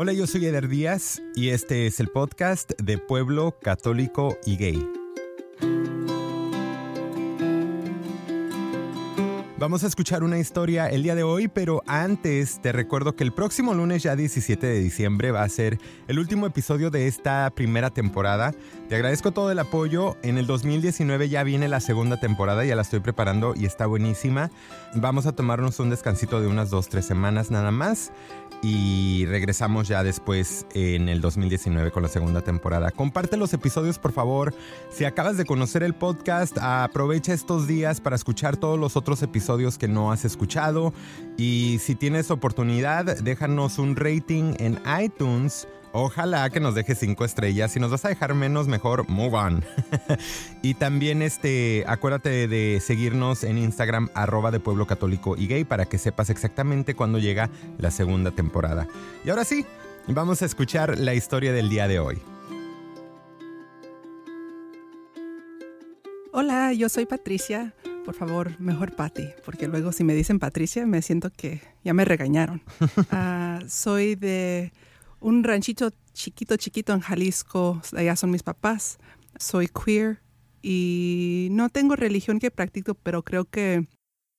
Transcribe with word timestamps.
Hola, 0.00 0.12
yo 0.12 0.28
soy 0.28 0.46
Eder 0.46 0.68
Díaz 0.68 1.20
y 1.34 1.48
este 1.48 1.88
es 1.88 1.98
el 1.98 2.06
podcast 2.06 2.70
de 2.80 2.98
Pueblo 2.98 3.56
Católico 3.60 4.38
y 4.46 4.56
Gay. 4.56 4.97
Vamos 9.58 9.82
a 9.82 9.88
escuchar 9.88 10.22
una 10.22 10.38
historia 10.38 10.86
el 10.86 11.02
día 11.02 11.16
de 11.16 11.24
hoy, 11.24 11.48
pero 11.48 11.82
antes 11.88 12.60
te 12.62 12.70
recuerdo 12.70 13.16
que 13.16 13.24
el 13.24 13.32
próximo 13.32 13.74
lunes, 13.74 14.04
ya 14.04 14.14
17 14.14 14.64
de 14.64 14.78
diciembre, 14.78 15.32
va 15.32 15.42
a 15.42 15.48
ser 15.48 15.80
el 16.06 16.20
último 16.20 16.46
episodio 16.46 16.90
de 16.90 17.08
esta 17.08 17.50
primera 17.50 17.90
temporada. 17.90 18.54
Te 18.88 18.94
agradezco 18.94 19.32
todo 19.32 19.50
el 19.50 19.58
apoyo. 19.58 20.16
En 20.22 20.38
el 20.38 20.46
2019 20.46 21.28
ya 21.28 21.42
viene 21.42 21.66
la 21.66 21.80
segunda 21.80 22.20
temporada, 22.20 22.64
ya 22.64 22.76
la 22.76 22.82
estoy 22.82 23.00
preparando 23.00 23.54
y 23.56 23.66
está 23.66 23.86
buenísima. 23.86 24.52
Vamos 24.94 25.26
a 25.26 25.32
tomarnos 25.32 25.80
un 25.80 25.90
descansito 25.90 26.40
de 26.40 26.46
unas 26.46 26.70
2-3 26.70 27.02
semanas 27.02 27.50
nada 27.50 27.72
más 27.72 28.12
y 28.62 29.26
regresamos 29.26 29.88
ya 29.88 30.04
después 30.04 30.66
en 30.74 31.08
el 31.08 31.20
2019 31.20 31.90
con 31.90 32.04
la 32.04 32.08
segunda 32.08 32.42
temporada. 32.42 32.92
Comparte 32.92 33.36
los 33.36 33.52
episodios 33.52 33.98
por 33.98 34.12
favor. 34.12 34.54
Si 34.90 35.04
acabas 35.04 35.36
de 35.36 35.44
conocer 35.44 35.82
el 35.82 35.94
podcast, 35.94 36.58
aprovecha 36.58 37.32
estos 37.32 37.66
días 37.66 38.00
para 38.00 38.14
escuchar 38.14 38.56
todos 38.56 38.78
los 38.78 38.96
otros 38.96 39.20
episodios 39.22 39.47
que 39.78 39.88
no 39.88 40.12
has 40.12 40.24
escuchado 40.26 40.92
y 41.38 41.78
si 41.80 41.94
tienes 41.94 42.30
oportunidad, 42.30 43.18
déjanos 43.18 43.78
un 43.78 43.96
rating 43.96 44.54
en 44.58 44.78
iTunes 45.02 45.66
Ojalá 45.92 46.50
que 46.50 46.60
nos 46.60 46.74
dejes 46.74 46.98
cinco 46.98 47.24
estrellas. 47.24 47.72
Si 47.72 47.80
nos 47.80 47.90
vas 47.90 48.04
a 48.04 48.08
dejar 48.08 48.34
menos, 48.34 48.68
mejor 48.68 49.08
move 49.08 49.34
on. 49.34 49.64
y 50.62 50.74
también 50.74 51.22
este, 51.22 51.84
acuérdate 51.86 52.46
de 52.46 52.78
seguirnos 52.80 53.42
en 53.42 53.56
Instagram, 53.56 54.10
arroba 54.14 54.50
de 54.50 54.60
Pueblo 54.60 54.86
Católico 54.86 55.34
y 55.36 55.46
Gay, 55.46 55.64
para 55.64 55.86
que 55.86 55.96
sepas 55.96 56.28
exactamente 56.28 56.94
cuándo 56.94 57.18
llega 57.18 57.48
la 57.78 57.90
segunda 57.90 58.32
temporada. 58.32 58.86
Y 59.24 59.30
ahora 59.30 59.44
sí, 59.44 59.64
vamos 60.06 60.42
a 60.42 60.44
escuchar 60.44 60.98
la 60.98 61.14
historia 61.14 61.52
del 61.52 61.70
día 61.70 61.88
de 61.88 62.00
hoy. 62.00 62.18
Hola, 66.32 66.74
yo 66.74 66.88
soy 66.90 67.06
Patricia. 67.06 67.74
Por 68.08 68.14
favor, 68.14 68.58
mejor 68.58 68.96
Patti, 68.96 69.28
porque 69.44 69.68
luego 69.68 69.92
si 69.92 70.02
me 70.02 70.14
dicen 70.14 70.38
Patricia 70.38 70.86
me 70.86 71.02
siento 71.02 71.28
que 71.28 71.60
ya 71.84 71.92
me 71.92 72.06
regañaron. 72.06 72.62
Ah, 73.10 73.60
soy 73.68 74.14
de 74.14 74.72
un 75.20 75.44
ranchito 75.44 75.90
chiquito, 76.14 76.56
chiquito 76.56 76.94
en 76.94 77.00
Jalisco. 77.00 77.82
Allá 77.94 78.16
son 78.16 78.30
mis 78.30 78.42
papás. 78.42 78.96
Soy 79.38 79.68
queer 79.68 80.22
y 80.62 81.48
no 81.50 81.68
tengo 81.68 81.96
religión 81.96 82.38
que 82.38 82.50
practico, 82.50 82.94
pero 82.94 83.22
creo 83.22 83.44
que 83.44 83.86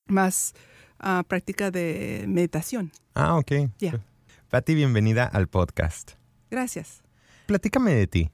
más 0.07 0.55
uh, 1.03 1.23
práctica 1.25 1.69
de 1.69 2.25
meditación. 2.27 2.91
Ah, 3.13 3.37
ok. 3.37 3.51
Yeah. 3.77 4.03
Patti, 4.49 4.73
bienvenida 4.73 5.25
al 5.25 5.47
podcast. 5.47 6.13
Gracias. 6.49 7.03
Platícame 7.45 7.93
de 7.93 8.07
ti. 8.07 8.31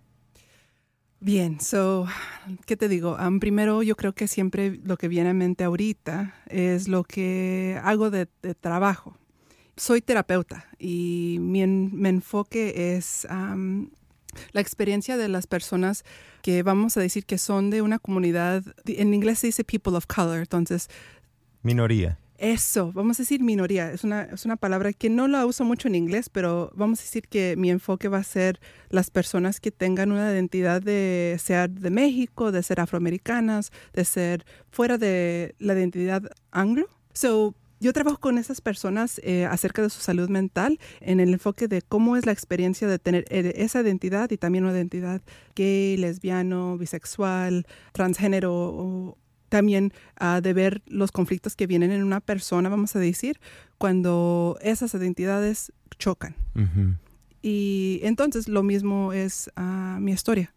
Bien, 1.26 1.60
so, 1.60 2.06
¿qué 2.68 2.78
te 2.78 2.88
digo? 2.88 3.18
Um, 3.18 3.40
primero, 3.40 3.82
yo 3.82 3.96
creo 3.96 4.14
que 4.14 4.28
siempre 4.28 4.80
lo 4.84 4.96
que 4.96 5.08
viene 5.08 5.32
a 5.32 5.34
mente 5.34 5.64
ahorita 5.64 6.36
es 6.48 6.88
lo 6.88 7.04
que 7.04 7.80
hago 7.84 8.12
de, 8.12 8.28
de 8.44 8.54
trabajo 8.54 9.18
soy 9.78 10.02
terapeuta 10.02 10.68
y 10.80 11.38
mi, 11.42 11.62
enfoque 11.62 12.96
es 12.96 13.28
la 14.52 14.62
experiencia 14.62 15.18
de 15.18 15.28
las 15.28 15.48
personas 15.48 16.04
que 16.42 16.64
vamos 16.64 16.98
a 16.98 17.02
decir 17.02 17.26
que 17.26 17.38
son 17.38 17.70
de 17.70 17.82
una 17.82 18.00
comunidad, 18.00 18.64
en 18.86 19.14
inglés 19.14 19.40
se 19.40 19.48
dice 19.48 19.64
people 19.64 19.96
of 19.96 20.06
color, 20.06 20.40
entonces... 20.40 20.90
Minoría. 21.62 22.20
Eso, 22.38 22.92
vamos 22.92 23.18
a 23.18 23.24
decir 23.24 23.42
minoría, 23.42 23.92
es 23.92 24.04
una, 24.04 24.24
es 24.24 24.44
una 24.44 24.58
palabra 24.58 24.92
que 24.92 25.10
no 25.10 25.28
la 25.30 25.46
uso 25.46 25.64
mucho 25.64 25.88
en 25.88 25.96
inglés, 25.96 26.30
pero 26.30 26.70
vamos 26.76 27.00
a 27.00 27.04
decir 27.04 27.30
que 27.30 27.56
mi 27.58 27.70
enfoque 27.70 28.10
va 28.10 28.18
a 28.18 28.24
ser 28.24 28.60
las 28.90 29.10
personas 29.10 29.62
que 29.62 29.72
tengan 29.72 30.12
una 30.12 30.32
identidad 30.32 30.82
de 30.82 31.38
ser 31.40 31.70
de 31.70 31.90
México, 31.92 32.52
de 32.52 32.62
ser 32.62 32.82
afroamericanas, 32.82 33.72
de 33.94 34.04
ser 34.04 34.46
fuera 34.70 34.98
de 34.98 35.56
la 35.60 35.76
identidad 35.76 36.24
anglo. 36.52 36.90
So, 37.14 37.56
yo 37.80 37.94
trabajo 37.94 38.20
con 38.20 38.38
esas 38.38 38.60
personas 38.60 39.22
eh, 39.24 39.46
acerca 39.46 39.82
de 39.82 39.90
su 39.90 40.02
salud 40.02 40.30
mental 40.30 40.80
en 41.02 41.20
el 41.20 41.34
enfoque 41.34 41.68
de 41.68 41.82
cómo 41.82 42.18
es 42.18 42.26
la 42.26 42.32
experiencia 42.32 42.88
de 42.88 43.00
tener 43.00 43.26
eh, 43.30 43.54
esa 43.58 43.82
identidad 43.82 44.32
y 44.32 44.38
también 44.38 44.66
una 44.66 44.74
identidad 44.74 45.22
gay, 45.56 45.96
lesbiano, 45.96 46.78
bisexual, 46.78 47.66
transgénero 47.94 48.54
o 48.54 49.18
también 49.50 49.94
uh, 50.20 50.42
de 50.42 50.54
ver 50.54 50.82
los 50.88 51.12
conflictos 51.12 51.56
que 51.56 51.68
vienen 51.68 51.92
en 51.92 52.04
una 52.04 52.20
persona, 52.20 52.70
vamos 52.70 52.96
a 52.96 53.00
decir, 53.00 53.40
cuando 53.78 54.58
esas 54.62 54.94
identidades 54.94 55.72
chocan. 55.98 56.36
Y 57.42 58.00
entonces 58.04 58.48
lo 58.48 58.64
mismo 58.64 59.14
es 59.14 59.52
uh, 59.58 60.00
mi 60.00 60.12
historia. 60.12 60.54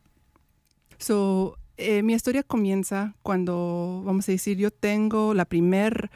So, 0.99 1.59
eh, 1.77 2.03
mi 2.03 2.13
historia 2.13 2.43
comienza 2.43 3.15
cuando, 3.23 4.03
vamos 4.05 4.29
a 4.29 4.33
decir, 4.33 4.59
yo 4.59 4.73
tengo 4.73 5.33
la 5.33 5.45
primer 5.45 6.11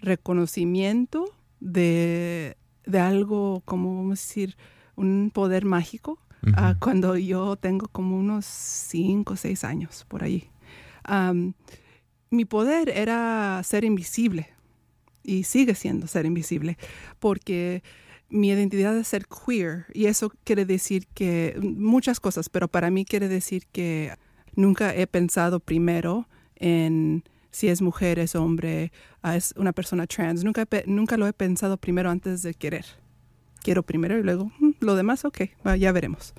reconocimiento 0.00 1.32
de, 1.60 2.56
algo 2.92 3.62
como, 3.64 3.96
vamos 3.96 4.20
a 4.20 4.22
decir, 4.22 4.56
un 4.96 5.30
poder 5.32 5.64
mágico, 5.64 6.18
ah, 6.54 6.74
cuando 6.78 7.16
yo 7.16 7.56
tengo 7.56 7.88
como 7.88 8.18
unos 8.18 8.44
cinco 8.44 9.32
o 9.32 9.36
seis 9.36 9.64
años 9.64 10.04
por 10.08 10.22
ahí. 10.22 10.50
Mi 12.30 12.44
poder 12.44 12.88
era 12.90 13.60
ser 13.64 13.84
invisible 13.84 14.48
y 15.22 15.44
sigue 15.44 15.74
siendo 15.74 16.06
ser 16.06 16.26
invisible 16.26 16.78
porque 17.18 17.82
mi 18.30 18.48
identidad 18.48 18.96
es 18.96 19.08
ser 19.08 19.26
queer 19.26 19.86
y 19.94 20.06
eso 20.06 20.32
quiere 20.44 20.64
decir 20.64 21.06
que 21.14 21.58
muchas 21.60 22.20
cosas, 22.20 22.48
pero 22.48 22.68
para 22.68 22.90
mí 22.90 23.04
quiere 23.04 23.28
decir 23.28 23.66
que 23.72 24.12
nunca 24.54 24.94
he 24.94 25.06
pensado 25.06 25.60
primero 25.60 26.28
en 26.56 27.24
si 27.50 27.68
es 27.68 27.80
mujer, 27.80 28.18
es 28.18 28.34
hombre, 28.34 28.92
ah, 29.22 29.36
es 29.36 29.54
una 29.56 29.72
persona 29.72 30.06
trans. 30.06 30.44
Nunca, 30.44 30.66
nunca 30.86 31.16
lo 31.16 31.26
he 31.26 31.32
pensado 31.32 31.76
primero 31.76 32.10
antes 32.10 32.42
de 32.42 32.54
querer. 32.54 32.84
Quiero 33.62 33.82
primero 33.82 34.18
y 34.18 34.22
luego 34.22 34.52
mm, 34.58 34.70
lo 34.80 34.94
demás, 34.94 35.24
ok, 35.24 35.42
ya 35.78 35.92
veremos. 35.92 36.34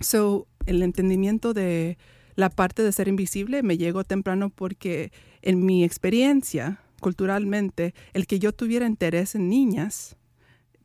So, 0.00 0.46
el 0.66 0.82
entendimiento 0.82 1.54
de 1.54 1.98
la 2.36 2.50
parte 2.50 2.82
de 2.82 2.92
ser 2.92 3.08
invisible 3.08 3.62
me 3.62 3.78
llegó 3.78 4.04
temprano 4.04 4.50
porque 4.50 5.10
en 5.42 5.64
mi 5.64 5.82
experiencia, 5.84 6.80
culturalmente, 7.00 7.94
el 8.12 8.26
que 8.26 8.38
yo 8.38 8.52
tuviera 8.52 8.86
interés 8.86 9.34
en 9.34 9.48
niñas, 9.48 10.16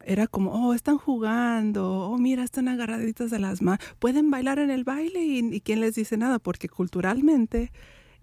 era 0.05 0.27
como, 0.27 0.51
oh, 0.51 0.73
están 0.73 0.97
jugando, 0.97 2.09
oh, 2.09 2.17
mira, 2.17 2.43
están 2.43 2.67
agarraditas 2.67 3.29
de 3.29 3.39
las 3.39 3.61
manos, 3.61 3.85
pueden 3.99 4.31
bailar 4.31 4.59
en 4.59 4.71
el 4.71 4.83
baile 4.83 5.23
y, 5.23 5.61
quién 5.61 5.81
les 5.81 5.95
dice 5.95 6.17
nada, 6.17 6.39
porque 6.39 6.69
culturalmente 6.69 7.71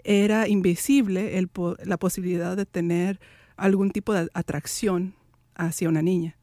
era 0.02 0.48
invisible 0.48 1.46
la 1.84 1.96
posibilidad 1.98 2.56
de 2.56 2.66
tener 2.66 3.20
algún 3.56 3.90
tipo 3.90 4.12
de 4.14 4.28
atracción 4.34 5.14
hacia 5.54 5.88
una 5.88 6.02
niña. 6.02 6.36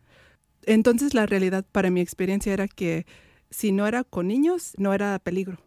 Entonces 0.63 1.13
la 1.13 1.25
realidad 1.25 1.65
para 1.71 1.89
mi 1.89 2.01
experiencia 2.01 2.53
era 2.53 2.67
que 2.67 3.05
si 3.49 3.71
no 3.71 3.87
era 3.87 4.03
con 4.03 4.27
niños, 4.27 4.73
no 4.77 4.93
era 4.93 5.17
peligro. 5.19 5.64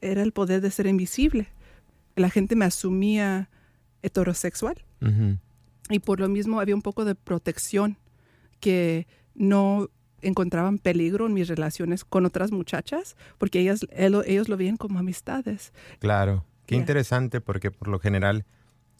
Era 0.00 0.22
el 0.22 0.32
poder 0.32 0.60
de 0.60 0.70
ser 0.70 0.86
invisible. 0.86 1.48
La 2.14 2.30
gente 2.30 2.56
me 2.56 2.64
asumía 2.64 3.48
heterosexual 4.02 4.84
y 5.90 5.98
por 5.98 6.20
lo 6.20 6.28
mismo 6.28 6.60
había 6.60 6.74
un 6.74 6.82
poco 6.82 7.04
de 7.04 7.14
protección 7.14 7.98
que 8.60 9.06
no 9.34 9.90
encontraban 10.22 10.78
peligro 10.78 11.26
en 11.26 11.34
mis 11.34 11.48
relaciones 11.48 12.04
con 12.04 12.24
otras 12.24 12.50
muchachas 12.52 13.16
porque 13.38 13.60
ellas, 13.60 13.86
ellos 13.92 14.48
lo 14.48 14.56
veían 14.56 14.76
como 14.76 14.98
amistades. 14.98 15.72
Claro. 15.98 16.44
Qué 16.66 16.74
interesante 16.74 17.40
porque 17.40 17.70
por 17.70 17.88
lo 17.88 18.00
general, 18.00 18.44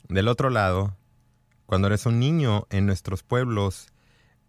del 0.09 0.29
otro 0.29 0.51
lado, 0.51 0.97
cuando 1.67 1.89
eres 1.89 2.07
un 2.07 2.21
niño 2.21 2.67
en 2.71 2.87
nuestros 2.87 3.25
pueblos, 3.25 3.89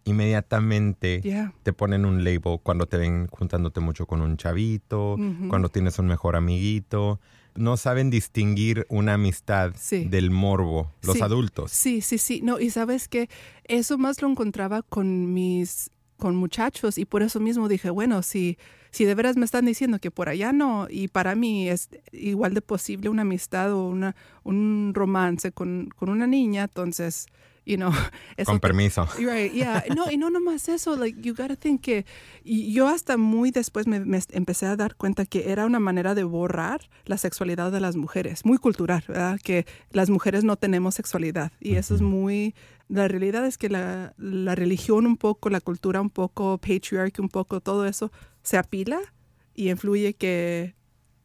inmediatamente 0.08 1.22
te 1.62 1.72
ponen 1.72 2.04
un 2.04 2.24
label 2.24 2.58
cuando 2.62 2.86
te 2.86 2.96
ven 2.96 3.26
juntándote 3.28 3.80
mucho 3.80 4.06
con 4.06 4.20
un 4.20 4.36
chavito, 4.36 5.16
cuando 5.48 5.68
tienes 5.68 5.98
un 5.98 6.06
mejor 6.06 6.36
amiguito. 6.36 7.20
No 7.54 7.76
saben 7.76 8.08
distinguir 8.08 8.86
una 8.88 9.14
amistad 9.14 9.72
del 9.90 10.30
morbo, 10.30 10.92
los 11.02 11.20
adultos. 11.22 11.72
Sí, 11.72 12.00
sí, 12.02 12.18
sí. 12.18 12.40
No, 12.42 12.60
y 12.60 12.70
sabes 12.70 13.08
que 13.08 13.28
eso 13.64 13.98
más 13.98 14.22
lo 14.22 14.28
encontraba 14.28 14.82
con 14.82 15.32
mis 15.32 15.90
con 16.18 16.34
muchachos 16.34 16.98
y 16.98 17.04
por 17.04 17.22
eso 17.22 17.40
mismo 17.40 17.68
dije, 17.68 17.90
bueno, 17.90 18.22
si, 18.22 18.58
si 18.90 19.04
de 19.04 19.14
veras 19.14 19.36
me 19.36 19.44
están 19.44 19.64
diciendo 19.64 20.00
que 20.00 20.10
por 20.10 20.28
allá 20.28 20.52
no, 20.52 20.88
y 20.90 21.08
para 21.08 21.34
mí 21.34 21.68
es 21.68 21.88
igual 22.12 22.54
de 22.54 22.60
posible 22.60 23.08
una 23.08 23.22
amistad 23.22 23.72
o 23.72 23.88
una, 23.88 24.16
un 24.42 24.92
romance 24.94 25.52
con, 25.52 25.88
con 25.96 26.08
una 26.10 26.26
niña, 26.26 26.64
entonces, 26.64 27.26
you 27.68 27.76
know. 27.76 27.92
con 28.44 28.58
permiso. 28.58 29.06
Right, 29.18 29.52
yeah. 29.52 29.84
No, 29.94 30.10
y 30.10 30.16
no 30.16 30.30
nomás 30.30 30.68
eso, 30.68 30.96
like, 30.96 31.20
you 31.20 31.34
gotta 31.34 31.54
think 31.54 31.82
que, 31.82 32.06
y 32.42 32.72
yo 32.72 32.88
hasta 32.88 33.16
muy 33.16 33.50
después 33.50 33.86
me, 33.86 33.96
empecé 34.32 34.66
a 34.66 34.76
dar 34.76 34.96
cuenta 34.96 35.26
que 35.26 35.50
era 35.50 35.66
una 35.66 35.78
manera 35.78 36.14
de 36.14 36.24
borrar 36.24 36.88
la 37.04 37.18
sexualidad 37.18 37.70
de 37.70 37.80
las 37.80 37.96
mujeres, 37.96 38.44
muy 38.44 38.58
cultural, 38.58 39.04
¿verdad? 39.06 39.38
Que 39.42 39.66
las 39.90 40.08
mujeres 40.08 40.44
no 40.44 40.56
tenemos 40.56 40.94
sexualidad, 40.94 41.52
y 41.60 41.74
eso 41.74 41.94
es 41.94 42.00
muy 42.00 42.54
La 42.88 43.06
realidad 43.06 43.44
es 43.44 43.58
que 43.58 43.68
la, 43.68 44.14
la 44.16 44.54
religión 44.54 45.06
un 45.06 45.18
poco, 45.18 45.50
la 45.50 45.60
cultura 45.60 46.00
un 46.00 46.10
poco, 46.10 46.56
patriarchy 46.58 47.20
un 47.20 47.28
poco, 47.28 47.60
todo 47.60 47.84
eso 47.84 48.10
se 48.42 48.56
apila 48.56 48.98
y 49.54 49.68
influye 49.68 50.14
que 50.14 50.74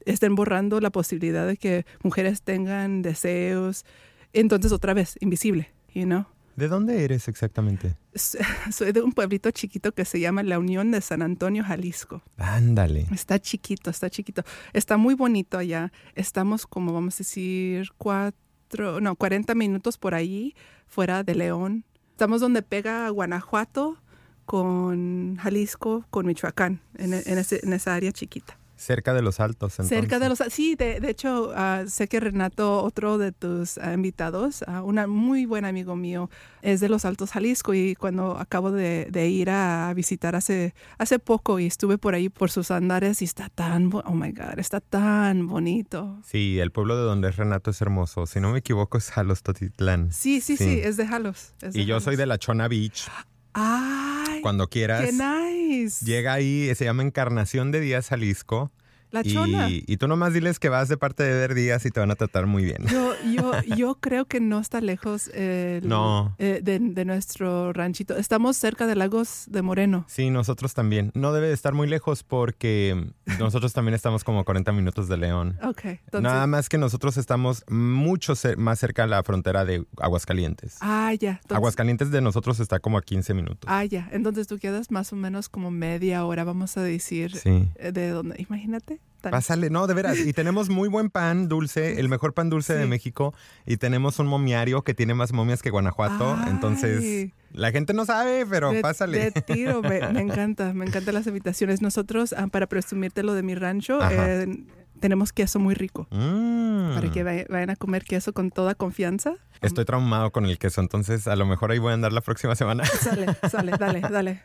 estén 0.05 0.35
borrando 0.35 0.81
la 0.81 0.89
posibilidad 0.89 1.47
de 1.47 1.55
que 1.55 1.85
mujeres 2.03 2.41
tengan 2.41 3.01
deseos. 3.01 3.85
Entonces, 4.33 4.71
otra 4.71 4.93
vez, 4.93 5.15
invisible, 5.21 5.72
you 5.93 6.05
know? 6.05 6.25
¿De 6.55 6.67
dónde 6.67 7.03
eres 7.03 7.27
exactamente? 7.27 7.95
Soy 8.71 8.91
de 8.91 9.01
un 9.01 9.11
pueblito 9.11 9.49
chiquito 9.51 9.91
que 9.91 10.05
se 10.05 10.19
llama 10.19 10.43
La 10.43 10.59
Unión 10.59 10.91
de 10.91 11.01
San 11.01 11.21
Antonio, 11.23 11.63
Jalisco. 11.63 12.21
Ándale. 12.37 13.07
Está 13.11 13.39
chiquito, 13.39 13.89
está 13.89 14.09
chiquito. 14.09 14.43
Está 14.71 14.97
muy 14.97 15.15
bonito 15.15 15.57
allá. 15.57 15.91
Estamos 16.13 16.67
como, 16.67 16.93
vamos 16.93 17.15
a 17.15 17.17
decir, 17.19 17.89
cuatro, 17.97 19.01
no, 19.01 19.15
40 19.15 19.55
minutos 19.55 19.97
por 19.97 20.13
ahí, 20.13 20.53
fuera 20.85 21.23
de 21.23 21.33
León. 21.33 21.85
Estamos 22.11 22.39
donde 22.39 22.61
pega 22.61 23.09
Guanajuato 23.09 23.97
con 24.45 25.37
Jalisco, 25.37 26.05
con 26.11 26.27
Michoacán, 26.27 26.81
en, 26.97 27.13
en, 27.13 27.37
ese, 27.39 27.61
en 27.63 27.73
esa 27.73 27.95
área 27.95 28.11
chiquita. 28.11 28.59
Cerca 28.83 29.13
de 29.13 29.21
los 29.21 29.39
altos. 29.39 29.73
Entonces. 29.73 29.97
Cerca 29.97 30.19
de 30.19 30.29
los 30.29 30.43
Sí, 30.49 30.75
de, 30.75 30.99
de 30.99 31.09
hecho, 31.09 31.51
uh, 31.51 31.87
sé 31.87 32.07
que 32.07 32.19
Renato, 32.19 32.83
otro 32.83 33.17
de 33.17 33.31
tus 33.31 33.77
uh, 33.77 33.91
invitados, 33.93 34.63
uh, 34.67 34.81
un 34.83 34.99
muy 35.09 35.45
buen 35.45 35.65
amigo 35.65 35.95
mío, 35.95 36.29
es 36.61 36.79
de 36.79 36.89
los 36.89 37.05
Altos 37.05 37.31
Jalisco 37.31 37.73
y 37.73 37.95
cuando 37.95 38.37
acabo 38.37 38.71
de, 38.71 39.07
de, 39.09 39.27
ir 39.27 39.49
a 39.49 39.93
visitar 39.95 40.35
hace, 40.35 40.73
hace 40.97 41.19
poco 41.19 41.59
y 41.59 41.65
estuve 41.65 41.97
por 41.97 42.15
ahí 42.15 42.29
por 42.29 42.51
sus 42.51 42.71
andares 42.71 43.21
y 43.21 43.25
está 43.25 43.49
tan, 43.49 43.91
oh 43.93 44.13
my 44.13 44.31
God, 44.31 44.59
está 44.59 44.79
tan 44.79 45.47
bonito. 45.47 46.19
Sí, 46.25 46.59
el 46.59 46.71
pueblo 46.71 46.97
de 46.97 47.03
donde 47.03 47.29
es 47.29 47.37
Renato 47.37 47.71
es 47.71 47.81
hermoso. 47.81 48.25
Si 48.25 48.39
no 48.39 48.51
me 48.51 48.59
equivoco 48.59 48.97
es 48.97 49.09
Jalos 49.11 49.43
Totitlán. 49.43 50.11
Sí, 50.11 50.41
sí, 50.41 50.57
sí, 50.57 50.65
sí 50.65 50.79
es 50.83 50.97
de 50.97 51.07
Jalos. 51.07 51.53
Es 51.61 51.73
de 51.73 51.81
y 51.81 51.85
yo 51.85 51.95
Jalos. 51.95 52.03
soy 52.03 52.15
de 52.15 52.25
la 52.25 52.37
Chona 52.37 52.67
Beach. 52.67 53.09
Ay, 53.53 54.41
Cuando 54.41 54.67
quieras. 54.69 55.01
qué 55.05 55.11
nice. 55.11 56.05
Llega 56.05 56.33
ahí, 56.33 56.73
se 56.75 56.85
llama 56.85 57.03
Encarnación 57.03 57.71
de 57.71 57.79
Díaz 57.79 58.09
Jalisco. 58.09 58.71
La 59.13 59.23
chona. 59.23 59.69
Y, 59.69 59.83
y, 59.85 59.97
tú 59.97 60.07
nomás 60.07 60.33
diles 60.33 60.57
que 60.57 60.69
vas 60.69 60.89
de 60.89 60.97
parte 60.97 61.21
de 61.21 61.35
Ver 61.35 61.53
Díaz 61.53 61.85
y 61.85 61.91
te 61.91 61.99
van 61.99 62.09
a 62.09 62.15
tratar 62.15 62.47
muy 62.47 62.63
bien. 62.63 62.83
Yo, 62.87 63.13
yo, 63.31 63.51
yo 63.77 63.95
creo 63.99 64.25
que 64.25 64.39
no 64.39 64.59
está 64.59 64.81
lejos 64.81 65.27
el, 65.35 65.87
no. 65.87 66.35
eh, 66.39 66.61
de, 66.63 66.79
de, 66.79 67.05
nuestro 67.05 67.73
ranchito. 67.73 68.17
Estamos 68.17 68.57
cerca 68.57 68.87
de 68.87 68.95
Lagos 68.95 69.43
de 69.47 69.61
Moreno. 69.61 70.03
Sí, 70.07 70.31
nosotros 70.31 70.73
también. 70.73 71.11
No 71.13 71.31
debe 71.31 71.49
de 71.49 71.53
estar 71.53 71.75
muy 71.75 71.87
lejos 71.87 72.23
porque 72.23 73.13
nosotros 73.37 73.71
también 73.71 73.93
estamos 73.93 74.23
como 74.23 74.43
40 74.45 74.71
minutos 74.71 75.07
de 75.07 75.17
León. 75.17 75.59
Ok. 75.61 75.85
Entonces... 75.85 76.23
Nada 76.23 76.47
más 76.47 76.67
que 76.67 76.79
nosotros 76.79 77.15
estamos 77.17 77.63
mucho 77.69 78.33
cer 78.33 78.57
más 78.57 78.79
cerca 78.79 79.03
de 79.03 79.09
la 79.09 79.21
frontera 79.21 79.63
de 79.63 79.85
Aguascalientes. 79.97 80.77
Ah, 80.81 81.13
ya. 81.13 81.33
Entonces... 81.33 81.57
Aguascalientes 81.57 82.09
de 82.09 82.19
nosotros 82.21 82.59
está 82.59 82.79
como 82.79 82.97
a 82.97 83.03
15 83.03 83.35
minutos. 83.35 83.69
Ah, 83.71 83.85
ya. 83.85 84.09
Entonces 84.11 84.47
tú 84.47 84.57
quedas 84.57 84.89
más 84.89 85.13
o 85.13 85.15
menos 85.15 85.49
como 85.49 85.69
media 85.69 86.25
hora, 86.25 86.43
vamos 86.43 86.77
a 86.77 86.81
decir. 86.81 87.37
Sí. 87.37 87.69
De 87.79 88.09
donde, 88.09 88.41
imagínate. 88.41 89.02
Pásale, 89.29 89.69
no, 89.69 89.87
de 89.87 89.93
veras. 89.93 90.19
Y 90.19 90.33
tenemos 90.33 90.69
muy 90.69 90.89
buen 90.89 91.09
pan 91.09 91.47
dulce, 91.47 91.99
el 91.99 92.09
mejor 92.09 92.33
pan 92.33 92.49
dulce 92.49 92.73
sí. 92.73 92.79
de 92.79 92.87
México. 92.87 93.33
Y 93.65 93.77
tenemos 93.77 94.19
un 94.19 94.27
momiario 94.27 94.81
que 94.83 94.93
tiene 94.93 95.13
más 95.13 95.31
momias 95.31 95.61
que 95.61 95.69
Guanajuato. 95.69 96.35
Ay. 96.37 96.49
Entonces, 96.49 97.31
la 97.51 97.71
gente 97.71 97.93
no 97.93 98.05
sabe, 98.05 98.45
pero 98.45 98.71
de, 98.71 98.81
pásale. 98.81 99.31
De 99.31 99.41
tiro, 99.41 99.81
me, 99.81 100.01
me, 100.11 100.21
encanta, 100.21 100.73
me 100.73 100.85
encantan 100.85 101.13
las 101.13 101.27
invitaciones. 101.27 101.81
Nosotros, 101.81 102.33
ah, 102.37 102.47
para 102.47 102.67
presumirte 102.67 103.23
lo 103.23 103.33
de 103.33 103.43
mi 103.43 103.55
rancho, 103.55 103.99
eh, 104.11 104.65
tenemos 104.99 105.33
queso 105.33 105.59
muy 105.59 105.73
rico. 105.73 106.07
Mm. 106.11 106.95
Para 106.95 107.11
que 107.11 107.23
vayan 107.49 107.69
a 107.69 107.75
comer 107.75 108.03
queso 108.03 108.33
con 108.33 108.51
toda 108.51 108.75
confianza. 108.75 109.35
Estoy 109.61 109.85
traumado 109.85 110.31
con 110.31 110.45
el 110.45 110.57
queso, 110.57 110.81
entonces 110.81 111.27
a 111.27 111.35
lo 111.35 111.45
mejor 111.45 111.71
ahí 111.71 111.79
voy 111.79 111.91
a 111.91 111.93
andar 111.93 112.13
la 112.13 112.21
próxima 112.21 112.55
semana. 112.55 112.85
Sale, 113.01 113.27
sale, 113.49 113.73
dale, 113.79 114.01
dale. 114.01 114.41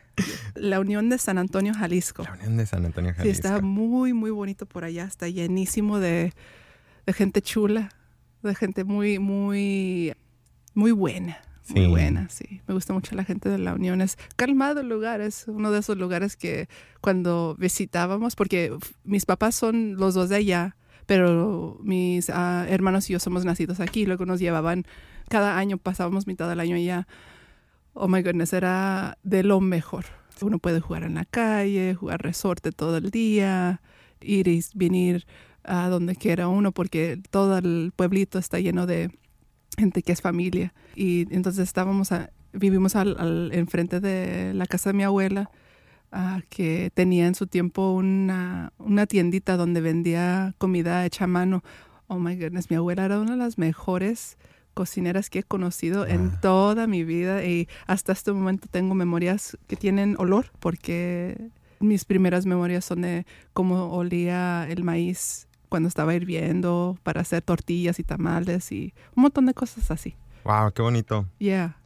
La 0.55 0.79
Unión 0.79 1.09
de 1.09 1.17
San 1.17 1.37
Antonio, 1.37 1.73
Jalisco. 1.73 2.23
La 2.23 2.33
Unión 2.33 2.57
de 2.57 2.65
San 2.65 2.85
Antonio, 2.85 3.13
Jalisco. 3.13 3.23
Sí, 3.23 3.29
está 3.29 3.61
muy, 3.61 4.13
muy 4.13 4.31
bonito 4.31 4.65
por 4.65 4.83
allá. 4.83 5.03
Está 5.03 5.27
llenísimo 5.27 5.99
de, 5.99 6.33
de 7.05 7.13
gente 7.13 7.41
chula, 7.41 7.89
de 8.43 8.55
gente 8.55 8.83
muy, 8.83 9.19
muy, 9.19 10.13
muy 10.73 10.91
buena. 10.91 11.39
Muy 11.73 11.87
buena, 11.87 12.29
sí. 12.29 12.61
Me 12.67 12.73
gusta 12.73 12.93
mucho 12.93 13.15
la 13.15 13.23
gente 13.23 13.49
de 13.49 13.57
la 13.57 13.73
Unión. 13.73 14.01
Es 14.01 14.17
calmado 14.35 14.81
el 14.81 14.89
lugar, 14.89 15.21
es 15.21 15.45
uno 15.47 15.71
de 15.71 15.79
esos 15.79 15.97
lugares 15.97 16.35
que 16.35 16.67
cuando 17.01 17.55
visitábamos, 17.57 18.35
porque 18.35 18.75
mis 19.03 19.25
papás 19.25 19.55
son 19.55 19.95
los 19.97 20.13
dos 20.13 20.29
de 20.29 20.37
allá, 20.37 20.75
pero 21.05 21.79
mis 21.81 22.29
uh, 22.29 22.65
hermanos 22.67 23.09
y 23.09 23.13
yo 23.13 23.19
somos 23.19 23.45
nacidos 23.45 23.79
aquí, 23.79 24.05
luego 24.05 24.25
nos 24.25 24.39
llevaban, 24.39 24.85
cada 25.27 25.57
año 25.57 25.77
pasábamos 25.77 26.27
mitad 26.27 26.49
del 26.49 26.59
año 26.59 26.75
allá. 26.75 27.07
Oh 27.93 28.07
my 28.07 28.21
goodness, 28.21 28.53
era 28.53 29.17
de 29.23 29.43
lo 29.43 29.59
mejor. 29.59 30.05
Uno 30.41 30.59
puede 30.59 30.79
jugar 30.79 31.03
en 31.03 31.15
la 31.15 31.25
calle, 31.25 31.95
jugar 31.95 32.21
resorte 32.21 32.71
todo 32.71 32.97
el 32.97 33.11
día, 33.11 33.81
ir 34.21 34.47
y 34.47 34.63
venir 34.73 35.25
a 35.63 35.89
donde 35.89 36.15
quiera 36.15 36.47
uno, 36.47 36.71
porque 36.71 37.19
todo 37.29 37.57
el 37.57 37.91
pueblito 37.95 38.39
está 38.39 38.59
lleno 38.59 38.85
de 38.85 39.11
gente 39.79 40.03
que 40.03 40.11
es 40.11 40.21
familia. 40.21 40.73
Y 40.95 41.33
entonces 41.33 41.63
estábamos, 41.63 42.11
a, 42.11 42.31
vivimos 42.53 42.95
al, 42.95 43.15
al, 43.19 43.51
enfrente 43.53 43.99
de 43.99 44.53
la 44.53 44.65
casa 44.65 44.91
de 44.91 44.97
mi 44.97 45.03
abuela, 45.03 45.49
uh, 46.11 46.41
que 46.49 46.91
tenía 46.93 47.27
en 47.27 47.35
su 47.35 47.47
tiempo 47.47 47.91
una, 47.91 48.73
una 48.77 49.05
tiendita 49.07 49.57
donde 49.57 49.81
vendía 49.81 50.53
comida 50.57 51.05
hecha 51.05 51.25
a 51.25 51.27
mano. 51.27 51.63
Oh 52.07 52.19
my 52.19 52.35
goodness, 52.35 52.69
mi 52.69 52.75
abuela 52.75 53.05
era 53.05 53.19
una 53.19 53.31
de 53.31 53.37
las 53.37 53.57
mejores 53.57 54.37
cocineras 54.73 55.29
que 55.29 55.39
he 55.39 55.43
conocido 55.43 56.03
ah. 56.03 56.09
en 56.09 56.39
toda 56.39 56.87
mi 56.87 57.03
vida 57.03 57.43
y 57.43 57.67
hasta 57.85 58.13
este 58.13 58.31
momento 58.31 58.67
tengo 58.71 58.95
memorias 58.95 59.57
que 59.67 59.75
tienen 59.75 60.15
olor 60.17 60.51
porque 60.59 61.51
mis 61.81 62.05
primeras 62.05 62.45
memorias 62.45 62.85
son 62.85 63.01
de 63.01 63.25
cómo 63.53 63.91
olía 63.91 64.67
el 64.69 64.83
maíz 64.83 65.48
cuando 65.69 65.87
estaba 65.87 66.13
hirviendo 66.13 66.97
para 67.03 67.21
hacer 67.21 67.41
tortillas 67.41 67.99
y 67.99 68.03
tamales 68.03 68.71
y 68.71 68.93
un 69.15 69.23
montón 69.23 69.45
de 69.45 69.53
cosas 69.53 69.89
así. 69.91 70.15
Wow, 70.43 70.71
qué 70.73 70.81
bonito. 70.81 71.27
Yeah, 71.37 71.77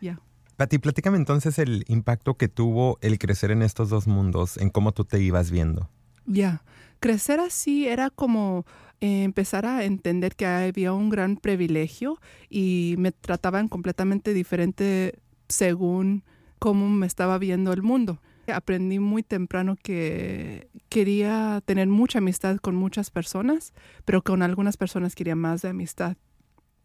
yeah. 0.00 0.20
Pati, 0.56 0.78
platícame 0.78 1.18
entonces 1.18 1.58
el 1.58 1.84
impacto 1.88 2.34
que 2.34 2.48
tuvo 2.48 2.98
el 3.02 3.18
crecer 3.18 3.50
en 3.50 3.62
estos 3.62 3.90
dos 3.90 4.06
mundos, 4.06 4.56
en 4.56 4.70
cómo 4.70 4.92
tú 4.92 5.04
te 5.04 5.20
ibas 5.20 5.50
viendo. 5.50 5.90
Ya, 6.24 6.32
yeah. 6.34 6.62
crecer 6.98 7.40
así 7.40 7.86
era 7.86 8.10
como 8.10 8.64
eh, 9.00 9.24
empezar 9.24 9.66
a 9.66 9.84
entender 9.84 10.34
que 10.34 10.46
había 10.46 10.94
un 10.94 11.10
gran 11.10 11.36
privilegio 11.36 12.18
y 12.48 12.94
me 12.98 13.12
trataban 13.12 13.68
completamente 13.68 14.32
diferente 14.32 15.18
según 15.48 16.24
cómo 16.58 16.88
me 16.88 17.06
estaba 17.06 17.36
viendo 17.38 17.72
el 17.74 17.82
mundo. 17.82 18.20
Aprendí 18.52 18.98
muy 18.98 19.22
temprano 19.22 19.76
que 19.82 20.68
quería 20.88 21.62
tener 21.64 21.88
mucha 21.88 22.18
amistad 22.18 22.56
con 22.58 22.74
muchas 22.76 23.10
personas, 23.10 23.72
pero 24.04 24.22
con 24.22 24.42
algunas 24.42 24.76
personas 24.76 25.14
quería 25.14 25.36
más 25.36 25.62
de 25.62 25.70
amistad. 25.70 26.16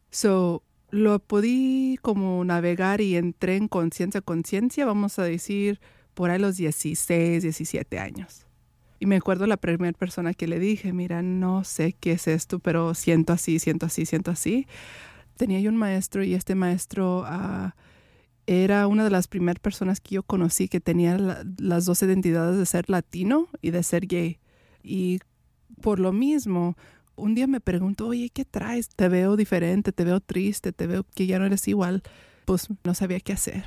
So, 0.10 0.64
lo 0.90 1.20
podí 1.20 1.98
como 2.02 2.44
navegar 2.44 3.02
y 3.02 3.16
entré 3.16 3.56
en 3.56 3.68
conciencia, 3.68 4.22
conciencia, 4.22 4.86
vamos 4.86 5.20
a 5.20 5.24
decir, 5.24 5.80
por 6.14 6.30
ahí 6.30 6.40
los 6.40 6.58
16, 6.58 7.44
17 7.44 7.98
años. 8.00 8.46
Y 9.00 9.08
me 9.08 9.16
acuerdo 9.16 9.48
la 9.48 9.58
primera 9.58 9.98
persona 9.98 10.34
que 10.34 10.48
le 10.48 10.60
dije, 10.60 10.94
mira, 10.94 11.24
no 11.24 11.64
sé 11.64 11.94
qué 11.94 12.12
es 12.12 12.28
esto, 12.28 12.60
pero 12.60 12.94
siento 12.94 13.34
así, 13.34 13.58
siento 13.58 13.88
así, 13.88 14.06
siento 14.06 14.30
así. 14.30 14.68
Tenía 15.38 15.60
yo 15.60 15.72
un 15.72 15.78
maestro 15.78 16.24
y 16.24 16.36
este 16.36 16.54
maestro 16.54 17.22
uh, 17.22 17.72
era 18.48 18.88
una 18.88 19.04
de 19.04 19.10
las 19.10 19.28
primeras 19.28 19.60
personas 19.60 20.00
que 20.00 20.16
yo 20.16 20.24
conocí 20.24 20.68
que 20.68 20.80
tenía 20.80 21.18
la, 21.18 21.44
las 21.58 21.86
dos 21.86 22.02
identidades 22.04 22.58
de 22.58 22.66
ser 22.66 22.90
latino 22.90 23.48
y 23.62 23.72
de 23.72 23.84
ser 23.84 24.08
gay. 24.08 24.40
Y 24.84 25.20
por 25.82 26.00
lo 26.00 26.12
mismo, 26.12 26.76
un 27.16 27.36
día 27.36 27.48
me 27.48 27.60
preguntó, 27.60 28.08
oye, 28.08 28.30
¿qué 28.30 28.46
traes? 28.46 28.90
Te 28.90 29.10
veo 29.10 29.36
diferente, 29.36 29.92
te 29.92 30.04
veo 30.04 30.20
triste, 30.20 30.72
te 30.72 30.88
veo 30.88 31.06
que 31.16 31.28
ya 31.28 31.40
no 31.40 31.46
eres 31.46 31.68
igual. 31.68 32.04
Pues 32.46 32.68
no 32.84 32.94
sabía 32.94 33.20
qué 33.20 33.34
hacer. 33.34 33.66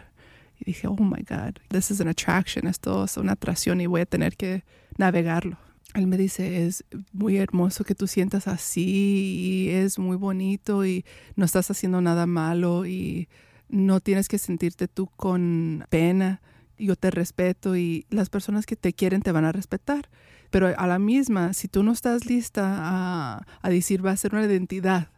Y 0.58 0.64
dije, 0.66 0.86
oh 0.86 0.96
my 0.96 1.24
God, 1.28 1.58
this 1.68 1.90
is 1.90 2.00
an 2.00 2.08
attraction, 2.08 2.66
esto 2.66 3.04
es 3.04 3.16
una 3.16 3.32
atracción 3.32 3.80
y 3.80 3.86
voy 3.86 4.02
a 4.02 4.06
tener 4.06 4.36
que 4.36 4.64
navegarlo. 4.96 5.58
Él 5.94 6.06
me 6.08 6.16
dice, 6.16 6.66
es 6.66 6.84
muy 7.12 7.36
hermoso 7.36 7.84
que 7.84 7.94
tú 7.94 8.06
sientas 8.06 8.48
así 8.48 9.66
y 9.66 9.70
es 9.70 9.98
muy 9.98 10.16
bonito 10.16 10.84
y 10.84 11.04
no 11.36 11.44
estás 11.44 11.70
haciendo 11.70 12.00
nada 12.00 12.26
malo 12.26 12.84
y 12.84 13.28
no 13.68 14.00
tienes 14.00 14.28
que 14.28 14.38
sentirte 14.38 14.88
tú 14.88 15.06
con 15.16 15.84
pena. 15.90 16.40
Yo 16.78 16.96
te 16.96 17.10
respeto 17.10 17.76
y 17.76 18.06
las 18.10 18.30
personas 18.30 18.66
que 18.66 18.76
te 18.76 18.92
quieren 18.92 19.22
te 19.22 19.32
van 19.32 19.44
a 19.44 19.52
respetar. 19.52 20.08
Pero 20.50 20.72
a 20.76 20.86
la 20.86 20.98
misma, 20.98 21.52
si 21.52 21.68
tú 21.68 21.82
no 21.82 21.92
estás 21.92 22.26
lista 22.26 22.76
a, 22.76 23.46
a 23.60 23.68
decir 23.70 24.04
va 24.04 24.12
a 24.12 24.16
ser 24.16 24.34
una 24.34 24.44
identidad, 24.44 25.08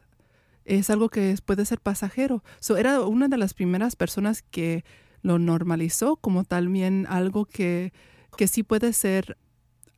es 0.65 0.91
algo 0.91 1.09
que 1.09 1.37
puede 1.45 1.65
ser 1.65 1.81
pasajero. 1.81 2.43
So, 2.61 2.77
era 2.77 3.01
una 3.03 3.29
de 3.29 3.39
las 3.39 3.55
primeras 3.55 3.97
personas 3.97 4.43
que 4.43 4.85
lo 5.23 5.39
normalizó 5.39 6.17
como 6.17 6.45
también 6.45 7.07
algo 7.09 7.45
que, 7.47 7.93
que 8.37 8.49
sí 8.49 8.63
puede 8.63 8.93
ser 8.93 9.37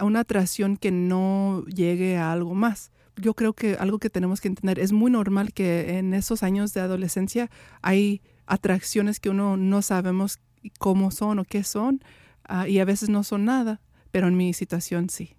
una 0.01 0.21
atracción 0.21 0.77
que 0.77 0.91
no 0.91 1.65
llegue 1.67 2.17
a 2.17 2.33
algo 2.33 2.55
más. 2.55 2.93
Yo 3.17 3.35
creo 3.35 3.53
que 3.53 3.75
algo 3.75 3.99
que 3.99 4.11
tenemos 4.11 4.41
que 4.41 4.49
entender 4.49 4.79
es 4.79 4.93
muy 4.93 5.11
normal 5.11 5.53
que 5.53 5.99
en 5.99 6.15
esos 6.15 6.43
años 6.43 6.73
de 6.73 6.81
adolescencia 6.81 7.51
hay 7.83 8.23
atracciones 8.49 9.21
que 9.21 9.31
uno 9.31 9.57
no 9.57 9.83
sabemos 9.83 10.41
cómo 10.79 11.11
son 11.11 11.39
o 11.39 11.45
qué 11.45 11.63
son, 11.63 12.03
ah, 12.45 12.67
y 12.67 12.81
a 12.81 12.85
veces 12.85 13.09
no 13.09 13.23
son 13.23 13.45
nada, 13.45 13.81
pero 14.11 14.27
en 14.27 14.37
mi 14.37 14.53
situación 14.55 15.11
sí. 15.11 15.37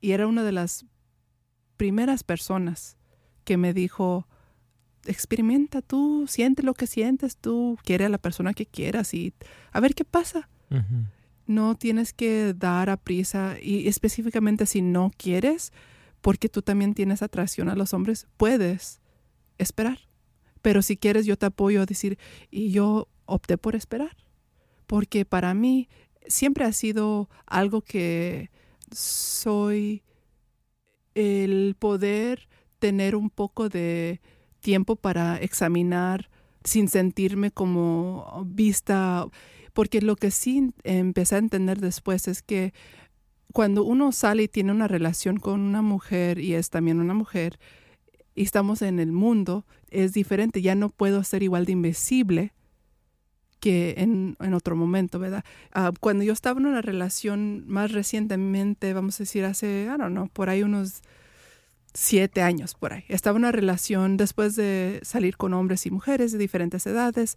Y 0.00 0.10
era 0.10 0.26
una 0.26 0.42
de 0.42 0.52
las 0.52 0.84
primeras 1.76 2.24
personas 2.24 2.96
que 3.44 3.56
me 3.56 3.72
dijo, 3.72 4.26
experimenta 5.06 5.82
tú, 5.82 6.26
siente 6.28 6.62
lo 6.62 6.74
que 6.74 6.86
sientes 6.86 7.36
tú, 7.36 7.78
quiere 7.84 8.04
a 8.04 8.08
la 8.08 8.18
persona 8.18 8.54
que 8.54 8.66
quieras 8.66 9.14
y 9.14 9.32
a 9.72 9.80
ver 9.80 9.94
qué 9.94 10.04
pasa. 10.04 10.48
No 11.46 11.74
tienes 11.74 12.12
que 12.14 12.54
dar 12.54 12.88
a 12.88 12.96
prisa 12.96 13.56
y 13.60 13.86
específicamente 13.88 14.64
si 14.64 14.80
no 14.80 15.10
quieres, 15.16 15.72
porque 16.22 16.48
tú 16.48 16.62
también 16.62 16.94
tienes 16.94 17.20
atracción 17.22 17.68
a 17.68 17.74
los 17.74 17.92
hombres, 17.92 18.26
puedes 18.36 19.00
esperar. 19.58 19.98
Pero 20.62 20.80
si 20.82 20.96
quieres, 20.96 21.26
yo 21.26 21.36
te 21.36 21.46
apoyo 21.46 21.82
a 21.82 21.86
decir, 21.86 22.18
y 22.50 22.70
yo 22.70 23.08
opté 23.26 23.58
por 23.58 23.76
esperar, 23.76 24.16
porque 24.86 25.24
para 25.24 25.54
mí 25.54 25.88
siempre 26.26 26.64
ha 26.64 26.72
sido 26.72 27.28
algo 27.46 27.82
que 27.82 28.50
soy 28.90 30.02
el 31.14 31.76
poder 31.78 32.48
tener 32.78 33.16
un 33.16 33.30
poco 33.30 33.68
de 33.68 34.20
tiempo 34.60 34.96
para 34.96 35.36
examinar 35.36 36.30
sin 36.64 36.88
sentirme 36.88 37.50
como 37.50 38.44
vista, 38.46 39.26
porque 39.72 40.00
lo 40.00 40.16
que 40.16 40.30
sí 40.30 40.72
empecé 40.84 41.34
a 41.34 41.38
entender 41.38 41.80
después 41.80 42.28
es 42.28 42.42
que 42.42 42.72
cuando 43.52 43.84
uno 43.84 44.12
sale 44.12 44.44
y 44.44 44.48
tiene 44.48 44.72
una 44.72 44.88
relación 44.88 45.38
con 45.38 45.60
una 45.60 45.82
mujer 45.82 46.38
y 46.38 46.54
es 46.54 46.70
también 46.70 47.00
una 47.00 47.14
mujer 47.14 47.58
y 48.34 48.42
estamos 48.42 48.82
en 48.82 48.98
el 48.98 49.12
mundo, 49.12 49.64
es 49.90 50.12
diferente, 50.12 50.62
ya 50.62 50.74
no 50.74 50.88
puedo 50.88 51.22
ser 51.24 51.42
igual 51.42 51.64
de 51.66 51.72
invisible 51.72 52.52
que 53.60 53.94
en, 53.98 54.36
otro 54.54 54.74
momento, 54.74 55.20
¿verdad? 55.20 55.44
Ah, 55.72 55.92
cuando 56.00 56.24
yo 56.24 56.32
estaba 56.32 56.58
en 56.58 56.66
una 56.66 56.82
relación 56.82 57.64
más 57.68 57.92
recientemente, 57.92 58.92
vamos 58.92 59.20
a 59.20 59.22
decir 59.22 59.44
hace, 59.44 59.84
I 59.84 59.98
don't 59.98 60.10
know, 60.10 60.28
por 60.28 60.50
ahí 60.50 60.64
unos 60.64 61.02
siete 61.94 62.42
años 62.42 62.74
por 62.74 62.92
ahí. 62.92 63.04
Estaba 63.08 63.36
en 63.36 63.44
una 63.44 63.52
relación 63.52 64.16
después 64.16 64.56
de 64.56 65.00
salir 65.02 65.36
con 65.36 65.54
hombres 65.54 65.86
y 65.86 65.90
mujeres 65.90 66.32
de 66.32 66.38
diferentes 66.38 66.86
edades. 66.86 67.36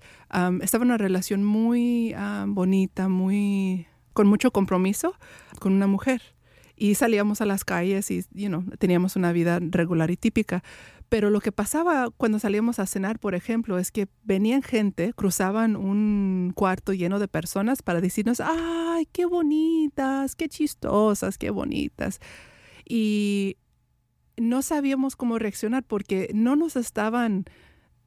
estaba 0.62 0.84
en 0.84 0.90
una 0.90 0.98
relación 0.98 1.44
muy 1.44 2.16
bonita, 2.48 3.08
muy 3.08 3.88
con 4.14 4.28
mucho 4.28 4.52
compromiso 4.52 5.14
con 5.60 5.74
una 5.74 5.88
mujer. 5.88 6.35
Y 6.76 6.96
salíamos 6.96 7.42
a 7.42 7.46
las 7.46 7.64
calles 7.64 8.12
y 8.12 8.24
you 8.32 8.48
know, 8.48 8.64
teníamos 8.80 9.16
una 9.16 9.32
vida 9.32 9.60
regular 9.62 10.12
y 10.12 10.18
típica. 10.18 10.64
Pero 11.10 11.30
lo 11.30 11.40
que 11.40 11.52
pasaba 11.52 12.10
cuando 12.18 12.40
salíamos 12.40 12.80
a 12.80 12.88
cenar, 12.88 13.20
por 13.20 13.36
ejemplo, 13.36 13.78
es 13.78 13.92
que 13.92 14.08
venían 14.24 14.64
gente, 14.64 15.14
cruzaban 15.14 15.76
un 15.76 16.52
cuarto 16.56 16.94
lleno 16.94 17.20
de 17.20 17.28
personas 17.28 17.82
para 17.82 18.02
decirnos, 18.02 18.42
ay, 18.42 19.08
qué 19.12 19.26
bonitas, 19.26 20.36
qué 20.36 20.50
chistosas, 20.50 21.38
qué 21.38 21.52
bonitas. 21.52 22.20
Y 22.86 23.58
no 24.38 24.62
sabíamos 24.62 25.16
cómo 25.16 25.40
reaccionar 25.40 25.84
porque 25.84 26.32
no 26.34 26.56
nos 26.56 26.76
estaban 26.76 27.46